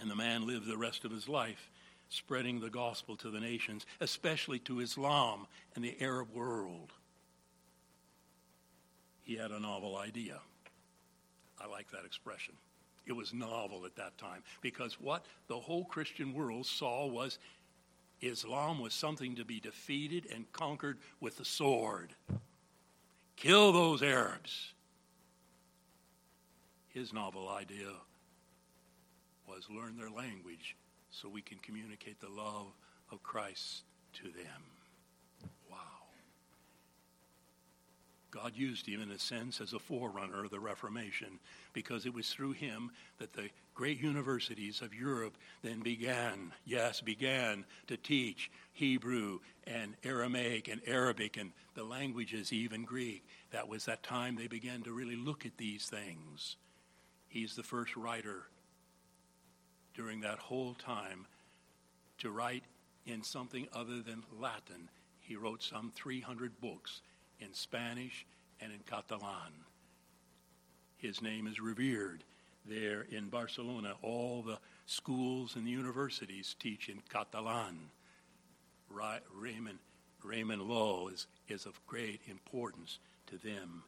And 0.00 0.10
the 0.10 0.16
man 0.16 0.46
lived 0.46 0.66
the 0.66 0.76
rest 0.76 1.04
of 1.04 1.10
his 1.10 1.28
life 1.28 1.70
spreading 2.08 2.60
the 2.60 2.70
gospel 2.70 3.16
to 3.16 3.30
the 3.30 3.40
nations, 3.40 3.84
especially 4.00 4.58
to 4.60 4.80
Islam 4.80 5.46
and 5.74 5.84
the 5.84 5.96
Arab 6.00 6.32
world. 6.32 6.92
He 9.24 9.36
had 9.36 9.50
a 9.50 9.58
novel 9.58 9.96
idea. 9.96 10.40
I 11.60 11.66
like 11.66 11.90
that 11.90 12.04
expression. 12.04 12.54
It 13.06 13.12
was 13.12 13.32
novel 13.32 13.86
at 13.86 13.96
that 13.96 14.18
time 14.18 14.42
because 14.60 15.00
what 15.00 15.24
the 15.48 15.58
whole 15.58 15.84
Christian 15.84 16.32
world 16.32 16.66
saw 16.66 17.06
was 17.06 17.38
Islam 18.20 18.78
was 18.80 18.94
something 18.94 19.36
to 19.36 19.44
be 19.44 19.60
defeated 19.60 20.26
and 20.32 20.50
conquered 20.52 20.98
with 21.20 21.36
the 21.36 21.44
sword. 21.44 22.14
Kill 23.36 23.72
those 23.72 24.02
Arabs. 24.02 24.72
His 26.88 27.12
novel 27.12 27.48
idea 27.48 27.92
was 29.46 29.68
learn 29.70 29.96
their 29.96 30.10
language 30.10 30.76
so 31.10 31.28
we 31.28 31.42
can 31.42 31.58
communicate 31.58 32.20
the 32.20 32.28
love 32.28 32.68
of 33.12 33.22
Christ 33.22 33.82
to 34.14 34.24
them. 34.24 34.75
God 38.36 38.52
used 38.54 38.86
him 38.86 39.00
in 39.00 39.10
a 39.10 39.18
sense 39.18 39.62
as 39.62 39.72
a 39.72 39.78
forerunner 39.78 40.44
of 40.44 40.50
the 40.50 40.60
Reformation 40.60 41.38
because 41.72 42.04
it 42.04 42.12
was 42.12 42.28
through 42.28 42.52
him 42.52 42.90
that 43.18 43.32
the 43.32 43.48
great 43.74 43.98
universities 44.00 44.82
of 44.82 44.92
Europe 44.92 45.34
then 45.62 45.80
began, 45.80 46.52
yes, 46.66 47.00
began 47.00 47.64
to 47.86 47.96
teach 47.96 48.50
Hebrew 48.74 49.38
and 49.66 49.94
Aramaic 50.04 50.68
and 50.68 50.82
Arabic 50.86 51.38
and 51.38 51.52
the 51.74 51.84
languages, 51.84 52.52
even 52.52 52.84
Greek. 52.84 53.24
That 53.52 53.68
was 53.68 53.86
that 53.86 54.02
time 54.02 54.36
they 54.36 54.48
began 54.48 54.82
to 54.82 54.92
really 54.92 55.16
look 55.16 55.46
at 55.46 55.56
these 55.56 55.86
things. 55.86 56.56
He's 57.28 57.56
the 57.56 57.62
first 57.62 57.96
writer 57.96 58.42
during 59.94 60.20
that 60.20 60.38
whole 60.38 60.74
time 60.74 61.26
to 62.18 62.30
write 62.30 62.64
in 63.06 63.22
something 63.22 63.66
other 63.72 64.02
than 64.02 64.24
Latin. 64.38 64.90
He 65.20 65.36
wrote 65.36 65.62
some 65.62 65.90
300 65.94 66.60
books 66.60 67.00
in 67.40 67.52
Spanish 67.52 68.26
and 68.60 68.72
in 68.72 68.80
Catalan. 68.88 69.52
His 70.96 71.20
name 71.20 71.46
is 71.46 71.60
revered 71.60 72.24
there 72.64 73.06
in 73.10 73.28
Barcelona. 73.28 73.94
All 74.02 74.42
the 74.42 74.58
schools 74.86 75.56
and 75.56 75.66
the 75.66 75.70
universities 75.70 76.56
teach 76.58 76.88
in 76.88 77.02
Catalan. 77.10 77.90
Raymond, 79.34 79.78
Raymond 80.22 80.62
Lull 80.62 81.08
is, 81.08 81.26
is 81.48 81.66
of 81.66 81.78
great 81.86 82.20
importance 82.28 82.98
to 83.26 83.36
them. 83.38 83.82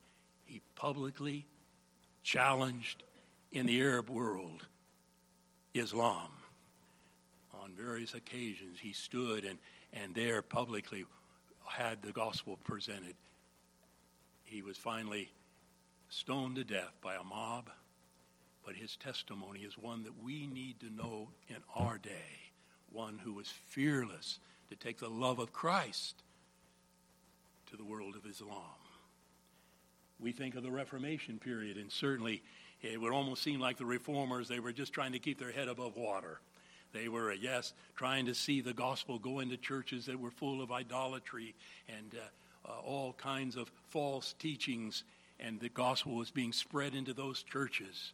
He 0.44 0.60
publicly 0.74 1.46
challenged 2.22 3.02
in 3.52 3.66
the 3.66 3.80
Arab 3.80 4.10
world 4.10 4.66
Islam. 5.74 6.30
On 7.62 7.72
various 7.72 8.14
occasions, 8.14 8.78
he 8.80 8.92
stood 8.92 9.44
and, 9.44 9.58
and 9.92 10.14
there 10.14 10.42
publicly 10.42 11.04
had 11.66 12.02
the 12.02 12.12
gospel 12.12 12.58
presented 12.64 13.14
he 14.48 14.62
was 14.62 14.76
finally 14.76 15.30
stoned 16.08 16.56
to 16.56 16.64
death 16.64 16.92
by 17.02 17.14
a 17.14 17.24
mob, 17.24 17.70
but 18.64 18.74
his 18.74 18.96
testimony 18.96 19.60
is 19.60 19.76
one 19.76 20.04
that 20.04 20.22
we 20.22 20.46
need 20.46 20.80
to 20.80 20.90
know 20.90 21.28
in 21.48 21.56
our 21.74 21.98
day. 21.98 22.50
One 22.90 23.18
who 23.22 23.34
was 23.34 23.52
fearless 23.66 24.38
to 24.70 24.76
take 24.76 24.98
the 24.98 25.10
love 25.10 25.38
of 25.38 25.52
Christ 25.52 26.22
to 27.70 27.76
the 27.76 27.84
world 27.84 28.16
of 28.16 28.28
Islam. 28.28 28.62
We 30.20 30.32
think 30.32 30.54
of 30.54 30.62
the 30.62 30.70
Reformation 30.70 31.38
period, 31.38 31.76
and 31.76 31.92
certainly 31.92 32.42
it 32.82 33.00
would 33.00 33.12
almost 33.12 33.42
seem 33.42 33.60
like 33.60 33.76
the 33.76 33.84
reformers, 33.84 34.48
they 34.48 34.60
were 34.60 34.72
just 34.72 34.92
trying 34.92 35.12
to 35.12 35.18
keep 35.18 35.38
their 35.38 35.52
head 35.52 35.68
above 35.68 35.96
water. 35.96 36.40
They 36.92 37.08
were, 37.08 37.32
yes, 37.32 37.74
trying 37.96 38.26
to 38.26 38.34
see 38.34 38.62
the 38.62 38.72
gospel 38.72 39.18
go 39.18 39.40
into 39.40 39.58
churches 39.58 40.06
that 40.06 40.18
were 40.18 40.30
full 40.30 40.62
of 40.62 40.72
idolatry 40.72 41.54
and 41.88 42.14
uh, 42.14 42.24
uh, 42.64 42.78
all 42.84 43.12
kinds 43.14 43.56
of 43.56 43.70
false 43.90 44.34
teachings, 44.38 45.04
and 45.40 45.60
the 45.60 45.68
gospel 45.68 46.14
was 46.14 46.30
being 46.30 46.52
spread 46.52 46.94
into 46.94 47.12
those 47.12 47.42
churches. 47.42 48.12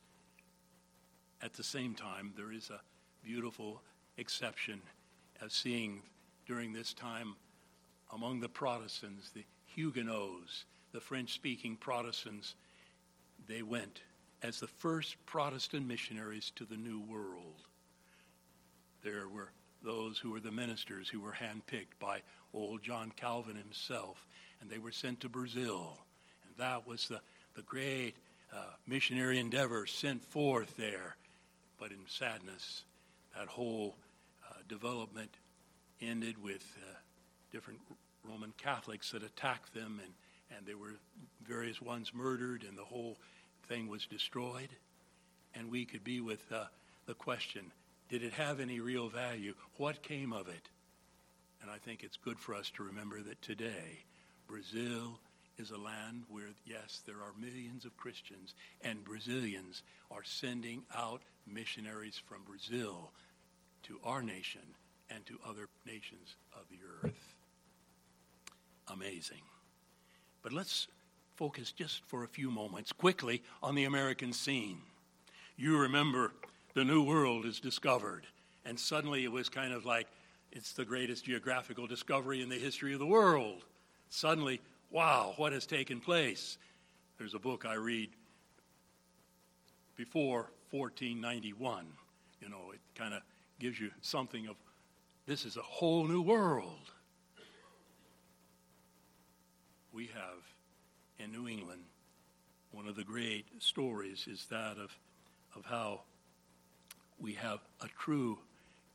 At 1.42 1.54
the 1.54 1.64
same 1.64 1.94
time, 1.94 2.33
there 2.37 2.52
is 2.52 2.70
a 2.70 2.80
beautiful 3.22 3.83
exception 4.16 4.80
of 5.40 5.52
seeing 5.52 6.02
during 6.46 6.72
this 6.72 6.92
time 6.92 7.37
among 8.12 8.40
the 8.40 8.48
Protestants, 8.48 9.30
the 9.30 9.44
Huguenots, 9.66 10.64
the 10.92 11.00
French 11.00 11.33
speaking 11.33 11.76
Protestants, 11.76 12.54
they 13.48 13.62
went 13.62 14.02
as 14.42 14.61
the 14.61 14.66
first 14.66 15.16
Protestant 15.26 15.87
missionaries 15.87 16.52
to 16.57 16.64
the 16.64 16.76
New 16.76 17.00
World. 17.00 17.62
There 19.02 19.28
were 19.28 19.50
those 19.83 20.18
who 20.18 20.30
were 20.30 20.40
the 20.40 20.52
ministers 20.52 21.09
who 21.09 21.20
were 21.20 21.33
handpicked 21.33 21.98
by 21.98 22.22
old 22.55 22.83
John 22.83 23.12
Calvin 23.17 23.57
himself 23.57 24.25
and 24.64 24.71
they 24.73 24.79
were 24.79 24.93
sent 24.93 25.21
to 25.21 25.29
Brazil. 25.29 25.99
And 26.47 26.57
that 26.57 26.87
was 26.87 27.09
the, 27.09 27.21
the 27.55 27.62
great 27.62 28.14
uh, 28.51 28.62
missionary 28.87 29.38
endeavor 29.38 29.87
sent 29.87 30.25
forth 30.25 30.75
there. 30.79 31.17
But 31.79 31.90
in 31.90 31.99
sadness, 32.09 32.85
that 33.37 33.47
whole 33.47 33.95
uh, 34.49 34.55
development 34.67 35.31
ended 36.01 36.43
with 36.43 36.64
uh, 36.79 36.95
different 37.53 37.81
Roman 38.27 38.55
Catholics 38.57 39.11
that 39.11 39.23
attacked 39.23 39.75
them, 39.75 40.01
and, 40.03 40.57
and 40.57 40.67
there 40.67 40.79
were 40.79 40.95
various 41.47 41.83
ones 41.83 42.12
murdered, 42.14 42.64
and 42.67 42.79
the 42.79 42.85
whole 42.85 43.19
thing 43.69 43.87
was 43.87 44.07
destroyed. 44.07 44.71
And 45.55 45.71
we 45.71 45.85
could 45.85 46.05
be 46.05 46.23
with 46.23 46.40
uh, 46.51 46.64
the 47.07 47.14
question 47.14 47.71
did 48.11 48.23
it 48.23 48.35
have 48.35 48.61
any 48.61 48.81
real 48.81 49.09
value? 49.09 49.55
What 49.77 50.03
came 50.03 50.33
of 50.33 50.49
it? 50.49 50.69
And 51.64 51.72
I 51.72 51.79
think 51.79 52.05
it's 52.05 52.18
good 52.18 52.38
for 52.38 52.55
us 52.55 52.70
to 52.77 52.83
remember 52.83 53.22
that 53.22 53.40
today 53.40 54.05
Brazil 54.46 55.18
is 55.57 55.70
a 55.70 55.79
land 55.79 56.24
where, 56.29 56.50
yes, 56.66 57.00
there 57.07 57.14
are 57.14 57.33
millions 57.40 57.87
of 57.87 57.96
Christians, 57.96 58.55
and 58.83 59.03
Brazilians 59.03 59.83
are 60.11 60.24
sending 60.24 60.83
out 60.94 61.22
missionaries 61.46 62.20
from 62.29 62.42
Brazil 62.46 63.12
to 63.85 63.98
our 64.05 64.22
nation 64.22 64.61
and 65.09 65.24
to 65.24 65.38
other 65.48 65.68
nations 65.87 66.37
of 66.53 66.64
the 66.68 66.81
earth. 67.03 67.35
Amazing. 68.92 69.40
But 70.42 70.53
let's 70.53 70.87
focus 71.35 71.72
just 71.72 72.05
for 72.05 72.24
a 72.24 72.29
few 72.29 72.50
moments 72.50 72.92
quickly 72.92 73.42
on 73.62 73.74
the 73.74 73.85
American 73.85 74.35
scene. 74.35 74.83
You 75.57 75.79
remember 75.79 76.33
the 76.74 76.85
New 76.85 77.03
World 77.03 77.46
is 77.46 77.59
discovered, 77.59 78.27
and 78.66 78.79
suddenly 78.79 79.24
it 79.24 79.33
was 79.33 79.48
kind 79.48 79.72
of 79.72 79.87
like 79.87 80.09
it's 80.55 80.73
the 80.73 80.85
greatest 80.85 81.25
geographical 81.25 81.87
discovery 81.87 82.40
in 82.40 82.49
the 82.49 82.59
history 82.59 82.93
of 82.93 83.01
the 83.01 83.07
world 83.07 83.64
suddenly, 84.09 84.61
wow, 84.90 85.35
what 85.37 85.53
has 85.53 85.67
taken 85.67 86.01
place? 86.01 86.57
There's 87.19 87.35
a 87.35 87.38
book 87.38 87.67
I 87.67 87.75
read 87.75 88.11
before 89.97 90.51
1491. 90.71 91.87
You 92.40 92.49
know, 92.49 92.71
it 92.73 92.81
kind 92.95 93.14
of 93.14 93.23
gives 93.59 93.81
you 93.81 93.90
something 94.01 94.47
of 94.47 94.57
this 95.27 95.45
is 95.45 95.57
a 95.57 95.62
whole 95.62 96.07
new 96.07 96.23
world. 96.23 96.90
We 99.93 100.07
have 100.07 100.43
in 101.19 101.33
New 101.33 101.49
England, 101.49 101.83
one 102.73 102.87
of 102.87 102.97
the 102.97 103.05
great 103.05 103.47
stories 103.59 104.27
is 104.31 104.47
that 104.51 104.77
of, 104.77 104.97
of 105.57 105.64
how 105.64 106.03
we 107.19 107.33
have 107.35 107.61
a 107.81 107.88
true 107.99 108.38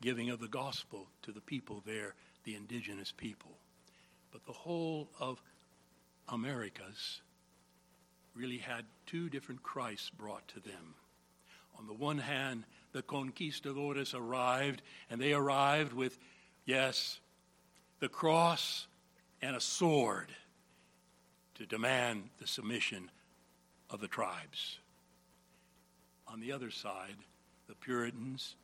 giving 0.01 0.29
of 0.29 0.39
the 0.39 0.47
gospel 0.47 1.07
to 1.23 1.31
the 1.31 1.41
people 1.41 1.83
there, 1.85 2.15
the 2.43 2.55
indigenous 2.55 3.11
people 3.11 3.57
but 4.31 4.45
the 4.45 4.51
whole 4.51 5.09
of 5.19 5.41
Americas 6.27 7.21
really 8.35 8.57
had 8.57 8.85
two 9.05 9.29
different 9.29 9.63
Christs 9.63 10.09
brought 10.09 10.47
to 10.49 10.59
them. 10.59 10.95
On 11.77 11.87
the 11.87 11.93
one 11.93 12.19
hand, 12.19 12.65
the 12.91 13.01
conquistadores 13.01 14.13
arrived, 14.13 14.81
and 15.09 15.19
they 15.19 15.33
arrived 15.33 15.93
with, 15.93 16.17
yes, 16.65 17.19
the 17.99 18.09
cross 18.09 18.87
and 19.41 19.55
a 19.55 19.61
sword 19.61 20.29
to 21.55 21.65
demand 21.65 22.29
the 22.39 22.47
submission 22.47 23.09
of 23.89 24.01
the 24.01 24.07
tribes. 24.07 24.79
On 26.27 26.39
the 26.39 26.51
other 26.51 26.69
side, 26.69 27.15
the 27.67 27.75
Puritans, 27.75 28.55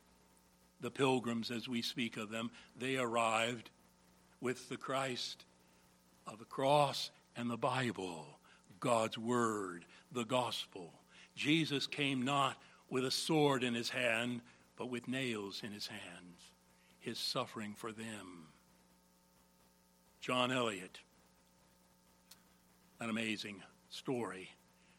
the 0.80 0.90
pilgrims 0.90 1.50
as 1.50 1.68
we 1.68 1.82
speak 1.82 2.16
of 2.16 2.30
them, 2.30 2.50
they 2.78 2.96
arrived 2.96 3.70
with 4.40 4.68
the 4.68 4.76
Christ 4.76 5.44
of 6.26 6.38
the 6.38 6.44
cross 6.44 7.10
and 7.36 7.50
the 7.50 7.56
Bible, 7.56 8.26
God's 8.80 9.18
Word, 9.18 9.84
the 10.12 10.24
gospel. 10.24 10.92
Jesus 11.34 11.86
came 11.86 12.22
not 12.22 12.56
with 12.90 13.04
a 13.04 13.10
sword 13.10 13.62
in 13.62 13.74
his 13.74 13.90
hand, 13.90 14.40
but 14.76 14.90
with 14.90 15.08
nails 15.08 15.62
in 15.64 15.72
his 15.72 15.86
hands, 15.86 16.40
his 16.98 17.18
suffering 17.18 17.74
for 17.74 17.92
them. 17.92 18.48
John 20.20 20.50
Eliot, 20.50 20.98
an 23.00 23.10
amazing 23.10 23.62
story. 23.88 24.50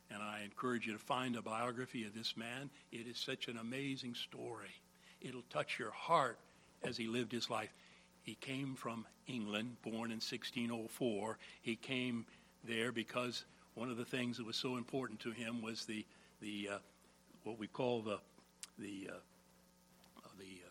And 0.10 0.24
I 0.24 0.42
encourage 0.46 0.88
you 0.88 0.94
to 0.94 1.00
find 1.00 1.36
a 1.36 1.42
biography 1.42 2.06
of 2.06 2.14
this 2.14 2.38
man. 2.38 2.70
It 2.92 3.08
is 3.08 3.18
such 3.18 3.48
an 3.50 3.58
amazing 3.58 4.16
story. 4.16 4.74
It'll 5.28 5.44
touch 5.50 5.78
your 5.78 5.92
heart 5.92 6.40
as 6.84 6.96
he 6.96 7.08
lived 7.08 7.32
his 7.32 7.50
life. 7.50 7.74
He 8.22 8.36
came 8.36 8.76
from 8.76 9.06
England, 9.28 9.78
born 9.84 10.12
in 10.12 10.22
1604. 10.22 11.38
He 11.62 11.76
came 11.76 12.26
there 12.64 12.92
because 12.92 13.46
one 13.74 13.90
of 13.90 13.98
the 13.98 14.06
things 14.06 14.38
that 14.38 14.46
was 14.46 14.56
so 14.56 14.78
important 14.78 15.20
to 15.22 15.32
him 15.32 15.62
was 15.62 15.86
the, 15.86 16.06
the 16.42 16.70
uh, 16.74 16.78
what 17.44 17.60
we 17.60 17.68
call 17.68 18.02
the, 18.02 18.20
the, 18.80 19.10
uh, 19.12 19.18
the 20.38 20.62
uh, 20.66 20.70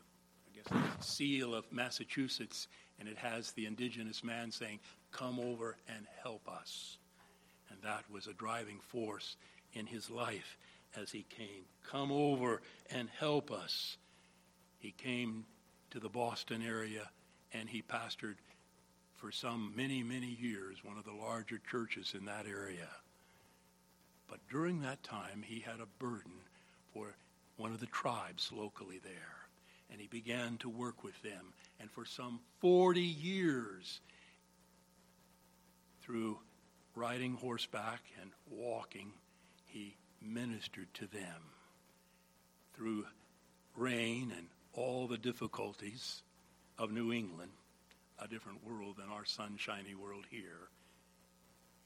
I 0.48 0.56
guess, 0.56 0.66
the 0.98 1.04
seal 1.04 1.54
of 1.54 1.70
Massachusetts, 1.70 2.68
and 2.98 3.08
it 3.08 3.18
has 3.18 3.52
the 3.52 3.66
indigenous 3.66 4.24
man 4.24 4.50
saying, 4.50 4.80
Come 5.12 5.38
over 5.38 5.76
and 5.88 6.06
help 6.22 6.48
us. 6.48 6.98
And 7.70 7.78
that 7.82 8.04
was 8.10 8.26
a 8.26 8.32
driving 8.32 8.78
force 8.80 9.36
in 9.72 9.86
his 9.86 10.10
life 10.10 10.58
as 11.00 11.10
he 11.10 11.24
came. 11.28 11.64
Come 11.90 12.10
over 12.12 12.62
and 12.90 13.08
help 13.18 13.50
us. 13.50 13.96
He 14.86 14.92
came 14.92 15.46
to 15.90 15.98
the 15.98 16.08
Boston 16.08 16.62
area 16.62 17.10
and 17.52 17.68
he 17.68 17.82
pastored 17.82 18.36
for 19.16 19.32
some 19.32 19.72
many, 19.74 20.04
many 20.04 20.28
years 20.40 20.78
one 20.84 20.96
of 20.96 21.04
the 21.04 21.12
larger 21.12 21.60
churches 21.68 22.14
in 22.16 22.26
that 22.26 22.46
area. 22.46 22.86
But 24.28 24.38
during 24.48 24.82
that 24.82 25.02
time, 25.02 25.42
he 25.44 25.58
had 25.58 25.80
a 25.80 25.88
burden 25.98 26.38
for 26.94 27.16
one 27.56 27.72
of 27.72 27.80
the 27.80 27.86
tribes 27.86 28.52
locally 28.52 29.00
there. 29.02 29.48
And 29.90 30.00
he 30.00 30.06
began 30.06 30.56
to 30.58 30.68
work 30.68 31.02
with 31.02 31.20
them. 31.20 31.52
And 31.80 31.90
for 31.90 32.04
some 32.04 32.38
40 32.60 33.00
years, 33.00 33.98
through 36.02 36.38
riding 36.94 37.34
horseback 37.34 38.02
and 38.22 38.30
walking, 38.48 39.10
he 39.64 39.96
ministered 40.22 40.94
to 40.94 41.08
them. 41.08 41.42
Through 42.76 43.06
rain 43.74 44.32
and 44.36 44.46
all 44.76 45.06
the 45.06 45.18
difficulties 45.18 46.22
of 46.78 46.92
New 46.92 47.12
England, 47.12 47.50
a 48.18 48.28
different 48.28 48.64
world 48.64 48.96
than 48.98 49.08
our 49.10 49.24
sunshiny 49.24 49.94
world 49.94 50.24
here, 50.30 50.68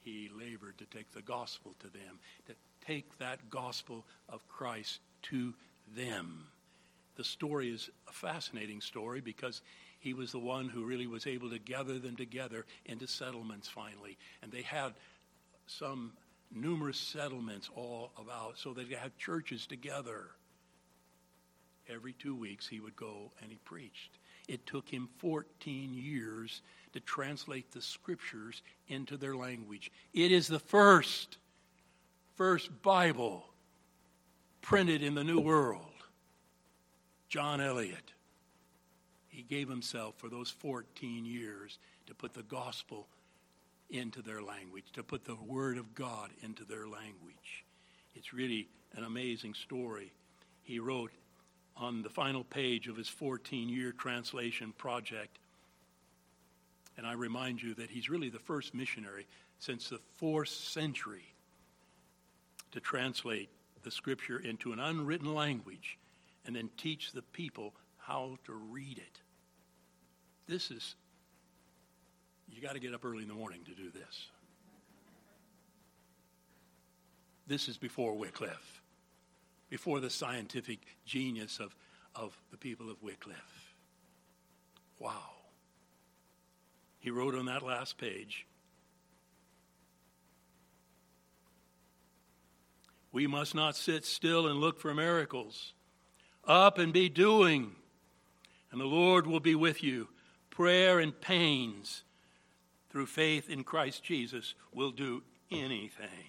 he 0.03 0.31
labored 0.37 0.79
to 0.79 0.87
take 0.87 1.13
the 1.13 1.23
gospel 1.23 1.75
to 1.81 1.89
them, 1.89 2.19
to 2.47 2.55
take 2.87 3.19
that 3.19 3.51
gospel 3.51 4.05
of 4.29 4.47
Christ 4.49 5.01
to 5.23 5.55
them. 5.95 6.47
The 7.17 7.25
story 7.25 7.71
is 7.71 7.91
a 8.09 8.13
fascinating 8.13 8.81
story 8.81 9.21
because 9.21 9.61
he 9.99 10.15
was 10.15 10.33
the 10.33 10.39
one 10.39 10.69
who 10.69 10.85
really 10.85 11.07
was 11.07 11.27
able 11.27 11.51
to 11.51 11.59
gather 11.59 11.99
them 11.99 12.17
together 12.17 12.65
into 12.87 13.07
settlements 13.07 13.69
finally. 13.69 14.17
And 14.43 14.51
they 14.51 14.63
had 14.63 14.95
some 15.67 16.13
numerous 16.53 16.99
settlements 16.99 17.69
all 17.77 18.11
about 18.19 18.59
so 18.59 18.73
they 18.73 18.85
had 18.95 19.17
churches 19.19 19.67
together. 19.67 20.31
Every 21.93 22.13
two 22.13 22.35
weeks 22.35 22.69
he 22.69 22.81
would 22.81 22.97
go 22.97 23.33
and 23.43 23.51
he 23.51 23.59
preached. 23.59 24.19
It 24.49 24.67
took 24.67 24.89
him 24.89 25.09
14 25.19 25.95
years 25.95 26.63
to 26.93 27.01
translate 27.01 27.73
the 27.73 27.83
scriptures 27.83 28.63
into 28.89 29.17
their 29.17 29.37
language. 29.37 29.91
It 30.13 30.33
is 30.33 30.49
the 30.49 30.59
first, 30.59 31.39
first 32.35 32.83
Bible 32.83 33.45
printed 34.61 35.03
in 35.03 35.15
the 35.15 35.25
New 35.25 35.41
World. 35.41 35.85
John 37.29 37.61
Eliot. 37.61 38.13
He 39.29 39.43
gave 39.43 39.69
himself 39.69 40.15
for 40.19 40.29
those 40.29 40.51
14 40.51 41.25
years 41.25 41.79
to 42.07 42.15
put 42.15 42.35
the 42.35 42.43
gospel 42.43 43.07
into 43.89 44.21
their 44.21 44.43
language, 44.43 44.85
to 44.95 45.03
put 45.03 45.25
the 45.25 45.37
word 45.37 45.79
of 45.79 45.95
God 45.95 46.31
into 46.43 46.65
their 46.65 46.89
language. 46.89 47.65
It's 48.15 48.33
really 48.33 48.69
an 48.97 49.05
amazing 49.05 49.55
story. 49.55 50.13
He 50.63 50.81
wrote 50.81 51.13
on 51.81 52.03
the 52.03 52.11
final 52.11 52.45
page 52.45 52.87
of 52.87 52.97
his 52.97 53.09
14 53.09 53.69
year 53.69 53.91
translation 53.91 54.73
project 54.77 55.39
and 57.01 57.07
I 57.07 57.15
remind 57.15 57.63
you 57.63 57.73
that 57.77 57.91
he's 57.91 58.11
really 58.11 58.29
the 58.29 58.39
first 58.39 58.75
missionary 58.75 59.27
since 59.59 59.89
the 59.89 60.01
fourth 60.17 60.51
century 60.51 61.33
to 62.73 62.81
translate 62.81 63.49
the 63.83 63.91
scripture 63.91 64.39
into 64.39 64.75
an 64.75 64.79
unwritten 64.79 65.35
language 65.35 65.99
and 66.45 66.55
then 66.55 66.69
teach 66.77 67.13
the 67.13 67.23
people 67.23 67.73
how 67.97 68.37
to 68.45 68.53
read 68.53 68.99
it. 68.99 69.19
This 70.47 70.71
is, 70.71 70.95
you 72.51 72.61
got 72.61 72.75
to 72.75 72.81
get 72.81 72.93
up 72.93 73.03
early 73.03 73.23
in 73.23 73.29
the 73.29 73.35
morning 73.35 73.61
to 73.65 73.75
do 73.75 73.91
this. 73.91 74.27
This 77.47 77.67
is 77.67 77.79
before 77.79 78.15
Wycliffe, 78.15 78.80
before 79.71 80.01
the 80.01 80.11
scientific 80.11 80.81
genius 81.07 81.59
of, 81.61 81.75
of 82.15 82.37
the 82.51 82.59
people 82.59 82.91
of 82.91 83.03
Wycliffe. 83.03 83.75
Wow. 84.99 85.31
He 86.99 87.11
wrote 87.11 87.35
on 87.35 87.47
that 87.47 87.63
last 87.63 87.97
page 87.97 88.47
We 93.13 93.27
must 93.27 93.55
not 93.55 93.77
sit 93.77 94.05
still 94.05 94.47
and 94.47 94.61
look 94.61 94.79
for 94.79 94.95
miracles. 94.95 95.73
Up 96.45 96.79
and 96.79 96.93
be 96.93 97.09
doing, 97.09 97.73
and 98.71 98.81
the 98.81 98.85
Lord 98.85 99.27
will 99.27 99.41
be 99.41 99.55
with 99.55 99.83
you. 99.83 100.09
Prayer 100.51 101.01
and 101.01 101.19
pains 101.21 102.05
through 102.91 103.07
faith 103.07 103.51
in 103.51 103.65
Christ 103.65 104.05
Jesus 104.05 104.55
will 104.73 104.91
do 104.91 105.23
anything. 105.51 106.29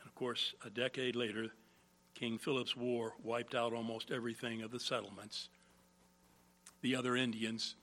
And 0.00 0.06
of 0.06 0.14
course, 0.14 0.54
a 0.64 0.70
decade 0.70 1.14
later, 1.14 1.50
King 2.20 2.36
Philip's 2.36 2.76
War 2.76 3.14
wiped 3.24 3.54
out 3.54 3.72
almost 3.72 4.10
everything 4.10 4.60
of 4.60 4.70
the 4.70 4.78
settlements. 4.78 5.48
The 6.82 6.94
other 6.94 7.16
Indians 7.16 7.76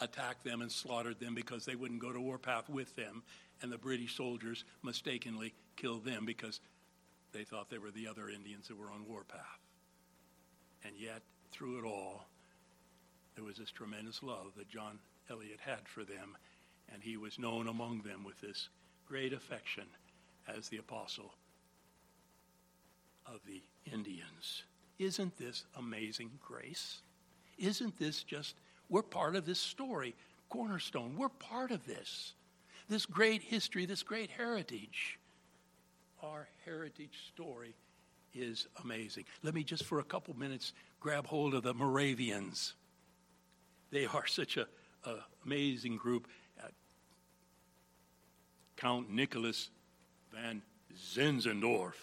attacked 0.00 0.44
them 0.44 0.62
and 0.62 0.70
slaughtered 0.70 1.18
them 1.18 1.34
because 1.34 1.64
they 1.64 1.74
wouldn't 1.74 2.00
go 2.00 2.12
to 2.12 2.20
warpath 2.20 2.68
with 2.68 2.94
them. 2.94 3.24
And 3.60 3.72
the 3.72 3.78
British 3.78 4.16
soldiers 4.16 4.64
mistakenly 4.84 5.54
killed 5.74 6.04
them 6.04 6.24
because 6.24 6.60
they 7.32 7.42
thought 7.42 7.68
they 7.68 7.78
were 7.78 7.90
the 7.90 8.06
other 8.06 8.28
Indians 8.28 8.68
that 8.68 8.78
were 8.78 8.92
on 8.92 9.08
warpath. 9.08 9.58
And 10.84 10.94
yet, 10.96 11.22
through 11.50 11.80
it 11.80 11.84
all, 11.84 12.28
there 13.34 13.44
was 13.44 13.56
this 13.56 13.72
tremendous 13.72 14.22
love 14.22 14.52
that 14.56 14.68
John 14.68 15.00
Eliot 15.28 15.58
had 15.58 15.88
for 15.88 16.04
them, 16.04 16.36
and 16.92 17.02
he 17.02 17.16
was 17.16 17.40
known 17.40 17.66
among 17.66 18.02
them 18.02 18.22
with 18.22 18.40
this 18.40 18.68
great 19.04 19.32
affection 19.32 19.86
as 20.46 20.68
the 20.68 20.76
apostle 20.76 21.34
of 23.26 23.40
the 23.46 23.62
Indians. 23.92 24.64
Isn't 24.98 25.36
this 25.36 25.64
amazing 25.76 26.30
grace? 26.42 27.02
Isn't 27.58 27.98
this 27.98 28.22
just 28.22 28.54
we're 28.88 29.02
part 29.02 29.36
of 29.36 29.44
this 29.44 29.58
story. 29.58 30.14
Cornerstone, 30.48 31.16
we're 31.16 31.28
part 31.28 31.70
of 31.70 31.84
this. 31.86 32.34
This 32.88 33.04
great 33.04 33.42
history, 33.42 33.84
this 33.84 34.02
great 34.02 34.30
heritage. 34.30 35.18
Our 36.22 36.48
heritage 36.64 37.18
story 37.34 37.74
is 38.32 38.68
amazing. 38.84 39.24
Let 39.42 39.54
me 39.54 39.64
just 39.64 39.84
for 39.84 39.98
a 39.98 40.04
couple 40.04 40.36
minutes 40.36 40.72
grab 41.00 41.26
hold 41.26 41.54
of 41.54 41.62
the 41.62 41.74
Moravians. 41.74 42.74
They 43.90 44.06
are 44.06 44.26
such 44.26 44.56
a, 44.56 44.66
amazing 45.44 45.96
group. 45.96 46.26
Uh, 46.60 46.66
Count 48.76 49.08
Nicholas 49.08 49.70
von 50.32 50.62
Zinzendorf. 50.96 51.94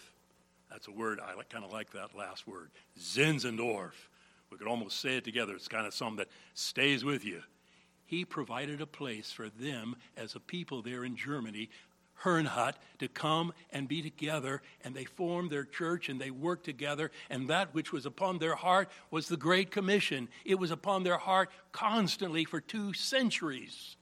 That's 0.74 0.88
a 0.88 0.92
word, 0.92 1.20
I 1.20 1.40
kind 1.44 1.64
of 1.64 1.72
like 1.72 1.92
that 1.92 2.16
last 2.16 2.48
word. 2.48 2.72
Zinzendorf 2.98 3.92
we 4.50 4.58
could 4.58 4.68
almost 4.68 5.00
say 5.00 5.16
it 5.16 5.24
together. 5.24 5.54
It's 5.54 5.68
kind 5.68 5.86
of 5.86 5.94
something 5.94 6.16
that 6.16 6.28
stays 6.54 7.04
with 7.04 7.24
you. 7.24 7.42
He 8.06 8.24
provided 8.24 8.80
a 8.80 8.86
place 8.86 9.32
for 9.32 9.48
them 9.48 9.96
as 10.16 10.34
a 10.34 10.40
people 10.40 10.82
there 10.82 11.04
in 11.04 11.16
Germany, 11.16 11.70
Herrnhut, 12.22 12.74
to 12.98 13.08
come 13.08 13.52
and 13.72 13.88
be 13.88 14.02
together, 14.02 14.62
and 14.84 14.94
they 14.94 15.04
formed 15.04 15.50
their 15.50 15.64
church 15.64 16.08
and 16.08 16.20
they 16.20 16.30
worked 16.30 16.64
together, 16.64 17.10
and 17.30 17.48
that 17.48 17.74
which 17.74 17.92
was 17.92 18.06
upon 18.06 18.38
their 18.38 18.54
heart 18.54 18.88
was 19.10 19.28
the 19.28 19.36
Great 19.36 19.70
Commission. 19.70 20.28
It 20.44 20.58
was 20.58 20.70
upon 20.70 21.02
their 21.02 21.18
heart 21.18 21.50
constantly 21.72 22.44
for 22.44 22.60
two 22.60 22.92
centuries. 22.92 23.96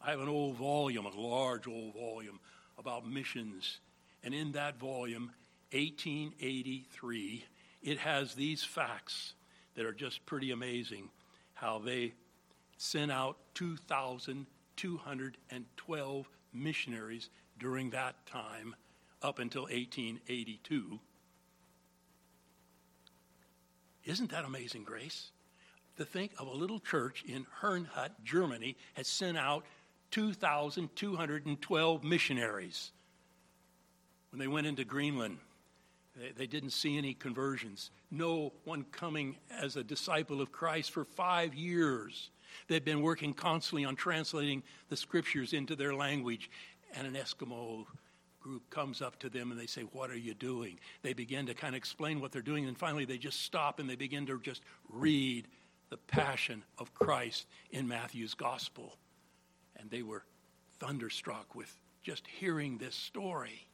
I 0.00 0.10
have 0.10 0.20
an 0.20 0.28
old 0.28 0.56
volume, 0.56 1.06
a 1.06 1.10
large 1.10 1.68
old 1.68 1.94
volume 1.94 2.40
about 2.78 3.06
missions, 3.06 3.80
and 4.24 4.34
in 4.34 4.52
that 4.52 4.78
volume, 4.78 5.32
1883, 5.72 7.44
it 7.82 7.98
has 7.98 8.34
these 8.34 8.62
facts 8.62 9.34
that 9.74 9.84
are 9.84 9.92
just 9.92 10.24
pretty 10.26 10.50
amazing 10.50 11.08
how 11.54 11.78
they 11.78 12.12
sent 12.76 13.10
out 13.10 13.38
2,212 13.54 16.28
missionaries 16.52 17.30
during 17.58 17.88
that 17.90 18.14
time 18.26 18.76
up 19.22 19.38
until 19.38 19.62
1882. 19.62 21.00
Isn't 24.04 24.30
that 24.30 24.44
amazing 24.44 24.84
grace? 24.84 25.30
To 25.96 26.04
think 26.04 26.32
of 26.38 26.48
a 26.48 26.52
little 26.52 26.80
church 26.80 27.24
in 27.26 27.46
Herrnhut, 27.60 28.10
Germany, 28.24 28.76
has 28.94 29.06
sent 29.06 29.38
out 29.38 29.64
2,212 30.10 32.04
missionaries. 32.04 32.90
When 34.32 34.38
they 34.38 34.48
went 34.48 34.66
into 34.66 34.84
Greenland, 34.84 35.36
they, 36.16 36.32
they, 36.34 36.46
didn't 36.46 36.70
see 36.70 36.96
any 36.96 37.12
conversions. 37.12 37.90
No 38.10 38.54
one 38.64 38.84
coming 38.90 39.36
as 39.50 39.76
a 39.76 39.84
disciple 39.84 40.40
of 40.40 40.50
Christ 40.50 40.90
for 40.90 41.04
five 41.04 41.54
years. 41.54 42.30
They've 42.66 42.84
been 42.84 43.02
working 43.02 43.34
constantly 43.34 43.84
on 43.84 43.94
translating 43.94 44.62
the 44.88 44.96
scriptures 44.96 45.52
into 45.52 45.76
their 45.76 45.94
language. 45.94 46.50
And 46.94 47.06
an 47.06 47.14
Eskimo 47.14 47.84
group 48.40 48.68
comes 48.70 49.02
up 49.02 49.18
to 49.20 49.28
them 49.28 49.50
and 49.50 49.60
they 49.60 49.66
say, 49.66 49.82
What 49.82 50.10
are 50.10 50.16
you 50.16 50.32
doing? 50.32 50.78
They 51.02 51.12
begin 51.12 51.44
to 51.46 51.54
kind 51.54 51.74
of 51.74 51.78
explain 51.78 52.18
what 52.18 52.32
they're 52.32 52.40
doing. 52.40 52.66
And 52.66 52.76
finally, 52.76 53.04
they 53.04 53.18
just 53.18 53.42
stop 53.42 53.80
and 53.80 53.88
they 53.88 53.96
begin 53.96 54.24
to 54.26 54.40
just 54.40 54.62
read 54.88 55.46
the 55.90 55.98
passion 55.98 56.64
of 56.78 56.94
Christ 56.94 57.46
in 57.70 57.86
Matthew's 57.86 58.32
gospel. 58.32 58.96
And 59.76 59.90
they 59.90 60.02
were 60.02 60.24
thunderstruck 60.80 61.54
with 61.54 61.74
just 62.02 62.26
hearing 62.26 62.78
this 62.78 62.94
story. 62.94 63.66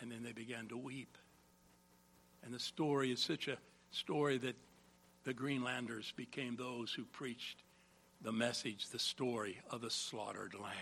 And 0.00 0.10
then 0.10 0.22
they 0.22 0.32
began 0.32 0.68
to 0.68 0.76
weep. 0.76 1.16
And 2.44 2.54
the 2.54 2.60
story 2.60 3.10
is 3.10 3.20
such 3.20 3.48
a 3.48 3.58
story 3.90 4.38
that 4.38 4.56
the 5.24 5.34
Greenlanders 5.34 6.12
became 6.16 6.56
those 6.56 6.92
who 6.92 7.04
preached 7.04 7.62
the 8.22 8.32
message, 8.32 8.88
the 8.88 8.98
story 8.98 9.60
of 9.70 9.80
the 9.80 9.90
slaughtered 9.90 10.54
lamb. 10.54 10.72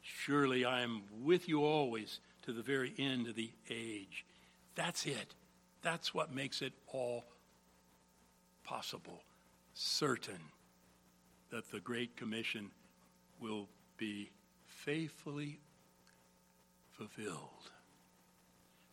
Surely 0.01 0.63
I 0.63 0.81
am 0.81 1.03
with 1.21 1.49
you 1.49 1.63
always 1.65 2.19
to 2.43 2.53
the 2.53 2.61
very 2.61 2.93
end 2.97 3.27
of 3.27 3.35
the 3.35 3.51
age. 3.69 4.25
That's 4.75 5.05
it. 5.05 5.35
That's 5.81 6.13
what 6.13 6.33
makes 6.33 6.61
it 6.61 6.73
all 6.87 7.25
possible. 8.63 9.21
Certain 9.73 10.39
that 11.49 11.71
the 11.71 11.79
Great 11.79 12.15
Commission 12.15 12.71
will 13.39 13.67
be 13.97 14.31
faithfully 14.65 15.59
fulfilled. 16.91 17.71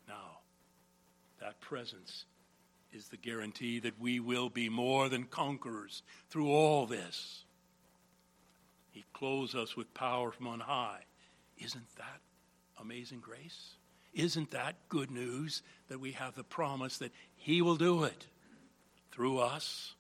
Now, 0.09 0.39
that 1.41 1.61
presence 1.61 2.25
is 2.95 3.09
the 3.09 3.17
guarantee 3.17 3.81
that 3.81 4.01
we 4.01 4.21
will 4.21 4.49
be 4.49 4.69
more 4.69 5.09
than 5.09 5.25
conquerors 5.25 6.03
through 6.31 6.51
all 6.51 6.87
this. 6.87 7.45
He 8.91 9.05
clothes 9.13 9.55
us 9.55 9.77
with 9.77 9.93
power 9.93 10.31
from 10.31 10.47
on 10.47 10.61
high. 10.61 11.01
Isn't 11.59 11.97
that 11.97 12.21
amazing 12.81 13.21
grace? 13.21 13.75
Isn't 14.13 14.53
that 14.53 14.77
good 14.89 15.11
news 15.11 15.63
that 15.89 15.99
we 15.99 16.13
have 16.13 16.35
the 16.35 16.45
promise 16.45 16.99
that 16.99 17.13
He 17.37 17.61
will 17.61 17.77
do 17.77 18.05
it 18.05 18.27
through 19.11 19.39
us? 19.39 19.95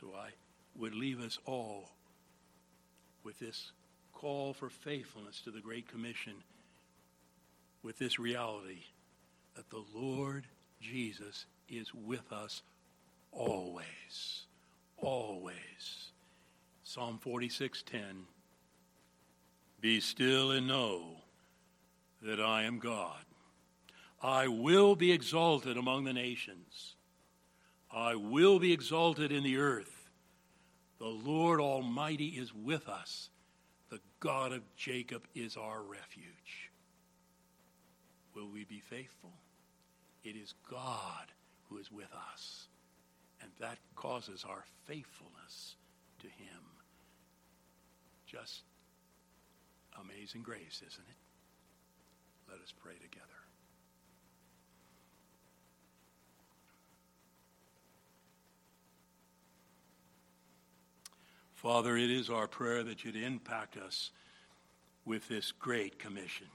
So 0.00 0.12
I 0.16 0.30
would 0.76 0.94
leave 0.94 1.20
us 1.20 1.38
all 1.46 1.90
with 3.22 3.38
this 3.38 3.70
call 4.12 4.52
for 4.52 4.68
faithfulness 4.68 5.40
to 5.42 5.52
the 5.52 5.60
Great 5.60 5.88
Commission, 5.88 6.34
with 7.82 7.98
this 7.98 8.18
reality 8.18 8.82
that 9.54 9.70
the 9.70 9.84
Lord 9.94 10.46
Jesus 10.84 11.46
is 11.68 11.92
with 11.94 12.30
us 12.30 12.62
always. 13.32 14.46
Always. 14.98 16.12
Psalm 16.82 17.18
46:10 17.18 18.26
Be 19.80 20.00
still 20.00 20.50
and 20.50 20.68
know 20.68 21.22
that 22.22 22.40
I 22.40 22.64
am 22.64 22.78
God. 22.78 23.24
I 24.22 24.48
will 24.48 24.94
be 24.94 25.12
exalted 25.12 25.76
among 25.76 26.04
the 26.04 26.12
nations. 26.12 26.96
I 27.90 28.14
will 28.14 28.58
be 28.58 28.72
exalted 28.72 29.32
in 29.32 29.42
the 29.42 29.58
earth. 29.58 30.10
The 30.98 31.06
Lord 31.06 31.60
Almighty 31.60 32.28
is 32.28 32.54
with 32.54 32.88
us. 32.88 33.30
The 33.90 34.00
God 34.20 34.52
of 34.52 34.62
Jacob 34.76 35.24
is 35.34 35.56
our 35.56 35.82
refuge. 35.82 36.70
Will 38.34 38.48
we 38.48 38.64
be 38.64 38.80
faithful? 38.80 39.32
It 40.24 40.36
is 40.36 40.54
God 40.70 41.26
who 41.68 41.78
is 41.78 41.92
with 41.92 42.12
us. 42.32 42.66
And 43.42 43.50
that 43.60 43.78
causes 43.94 44.44
our 44.48 44.64
faithfulness 44.86 45.76
to 46.20 46.26
Him. 46.26 46.60
Just 48.26 48.62
amazing 50.00 50.42
grace, 50.42 50.82
isn't 50.86 51.04
it? 51.08 52.50
Let 52.50 52.60
us 52.60 52.72
pray 52.82 52.94
together. 52.94 53.26
Father, 61.52 61.96
it 61.96 62.10
is 62.10 62.28
our 62.28 62.46
prayer 62.46 62.82
that 62.82 63.04
you'd 63.04 63.16
impact 63.16 63.76
us 63.76 64.10
with 65.06 65.28
this 65.28 65.52
great 65.52 65.98
commission. 65.98 66.48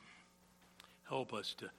Help 1.08 1.34
us 1.34 1.56
to 1.58 1.70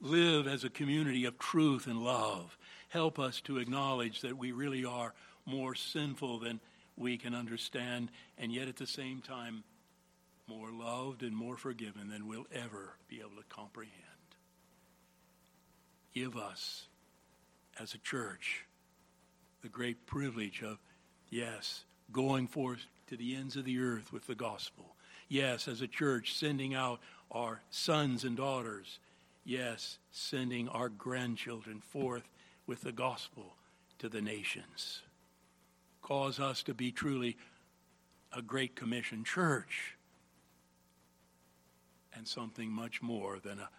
live 0.00 0.46
as 0.46 0.64
a 0.64 0.70
community 0.70 1.24
of 1.24 1.38
truth 1.38 1.86
and 1.86 2.02
love. 2.02 2.56
Help 2.88 3.18
us 3.18 3.40
to 3.42 3.58
acknowledge 3.58 4.20
that 4.22 4.36
we 4.36 4.52
really 4.52 4.84
are 4.84 5.14
more 5.46 5.74
sinful 5.74 6.38
than 6.38 6.60
we 6.96 7.16
can 7.16 7.34
understand, 7.34 8.10
and 8.38 8.52
yet 8.52 8.68
at 8.68 8.76
the 8.76 8.86
same 8.86 9.20
time, 9.20 9.64
more 10.46 10.70
loved 10.70 11.22
and 11.22 11.34
more 11.34 11.56
forgiven 11.56 12.08
than 12.08 12.26
we'll 12.26 12.46
ever 12.52 12.94
be 13.08 13.20
able 13.20 13.36
to 13.36 13.44
comprehend. 13.48 13.94
Give 16.12 16.36
us, 16.36 16.86
as 17.78 17.94
a 17.94 17.98
church, 17.98 18.66
the 19.62 19.68
great 19.68 20.06
privilege 20.06 20.62
of, 20.62 20.78
yes, 21.28 21.84
going 22.12 22.48
forth 22.48 22.86
to 23.06 23.16
the 23.16 23.36
ends 23.36 23.56
of 23.56 23.64
the 23.64 23.80
earth 23.80 24.12
with 24.12 24.26
the 24.26 24.34
gospel. 24.34 24.96
Yes, 25.28 25.68
as 25.68 25.80
a 25.80 25.86
church, 25.86 26.34
sending 26.34 26.74
out 26.74 26.98
our 27.30 27.60
sons 27.70 28.24
and 28.24 28.36
daughters. 28.36 28.98
Yes, 29.50 29.98
sending 30.12 30.68
our 30.68 30.88
grandchildren 30.88 31.80
forth 31.80 32.22
with 32.68 32.82
the 32.82 32.92
gospel 32.92 33.56
to 33.98 34.08
the 34.08 34.20
nations. 34.20 35.02
Cause 36.02 36.38
us 36.38 36.62
to 36.62 36.72
be 36.72 36.92
truly 36.92 37.36
a 38.32 38.42
Great 38.42 38.76
Commission 38.76 39.24
church 39.24 39.96
and 42.14 42.28
something 42.28 42.70
much 42.70 43.02
more 43.02 43.40
than 43.40 43.58
a 43.58 43.70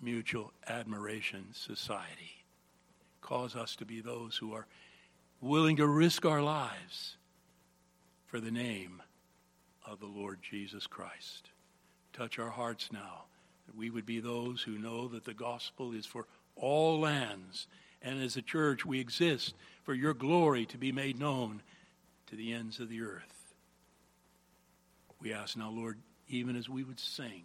mutual 0.00 0.54
admiration 0.66 1.48
society. 1.52 2.46
Cause 3.20 3.54
us 3.54 3.76
to 3.76 3.84
be 3.84 4.00
those 4.00 4.38
who 4.38 4.54
are 4.54 4.66
willing 5.42 5.76
to 5.76 5.86
risk 5.86 6.24
our 6.24 6.40
lives 6.40 7.18
for 8.24 8.40
the 8.40 8.50
name 8.50 9.02
of 9.86 10.00
the 10.00 10.06
Lord 10.06 10.38
Jesus 10.40 10.86
Christ. 10.86 11.50
Touch 12.14 12.38
our 12.38 12.48
hearts 12.48 12.90
now 12.90 13.24
that 13.70 13.78
we 13.78 13.88
would 13.88 14.06
be 14.06 14.18
those 14.18 14.62
who 14.62 14.78
know 14.78 15.06
that 15.06 15.24
the 15.24 15.34
gospel 15.34 15.92
is 15.92 16.04
for 16.04 16.26
all 16.56 16.98
lands. 16.98 17.68
And 18.02 18.20
as 18.20 18.36
a 18.36 18.42
church, 18.42 18.84
we 18.84 18.98
exist 18.98 19.54
for 19.84 19.94
your 19.94 20.12
glory 20.12 20.66
to 20.66 20.78
be 20.78 20.90
made 20.90 21.20
known 21.20 21.62
to 22.26 22.34
the 22.34 22.52
ends 22.52 22.80
of 22.80 22.88
the 22.88 23.02
earth. 23.02 23.54
We 25.20 25.32
ask 25.32 25.56
now, 25.56 25.70
Lord, 25.70 25.98
even 26.28 26.56
as 26.56 26.68
we 26.68 26.82
would 26.82 26.98
sing, 26.98 27.44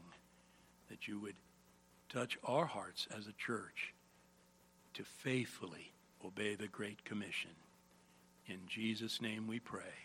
that 0.89 1.07
you 1.07 1.19
would 1.19 1.36
touch 2.09 2.39
our 2.43 2.65
hearts 2.65 3.07
as 3.15 3.28
a 3.28 3.34
church 3.34 3.93
to 4.95 5.03
faithfully 5.03 5.91
obey 6.26 6.55
the 6.55 6.67
Great 6.67 7.05
Commission. 7.05 7.51
In 8.47 8.61
Jesus' 8.67 9.21
name 9.21 9.45
we 9.47 9.59
pray. 9.59 10.05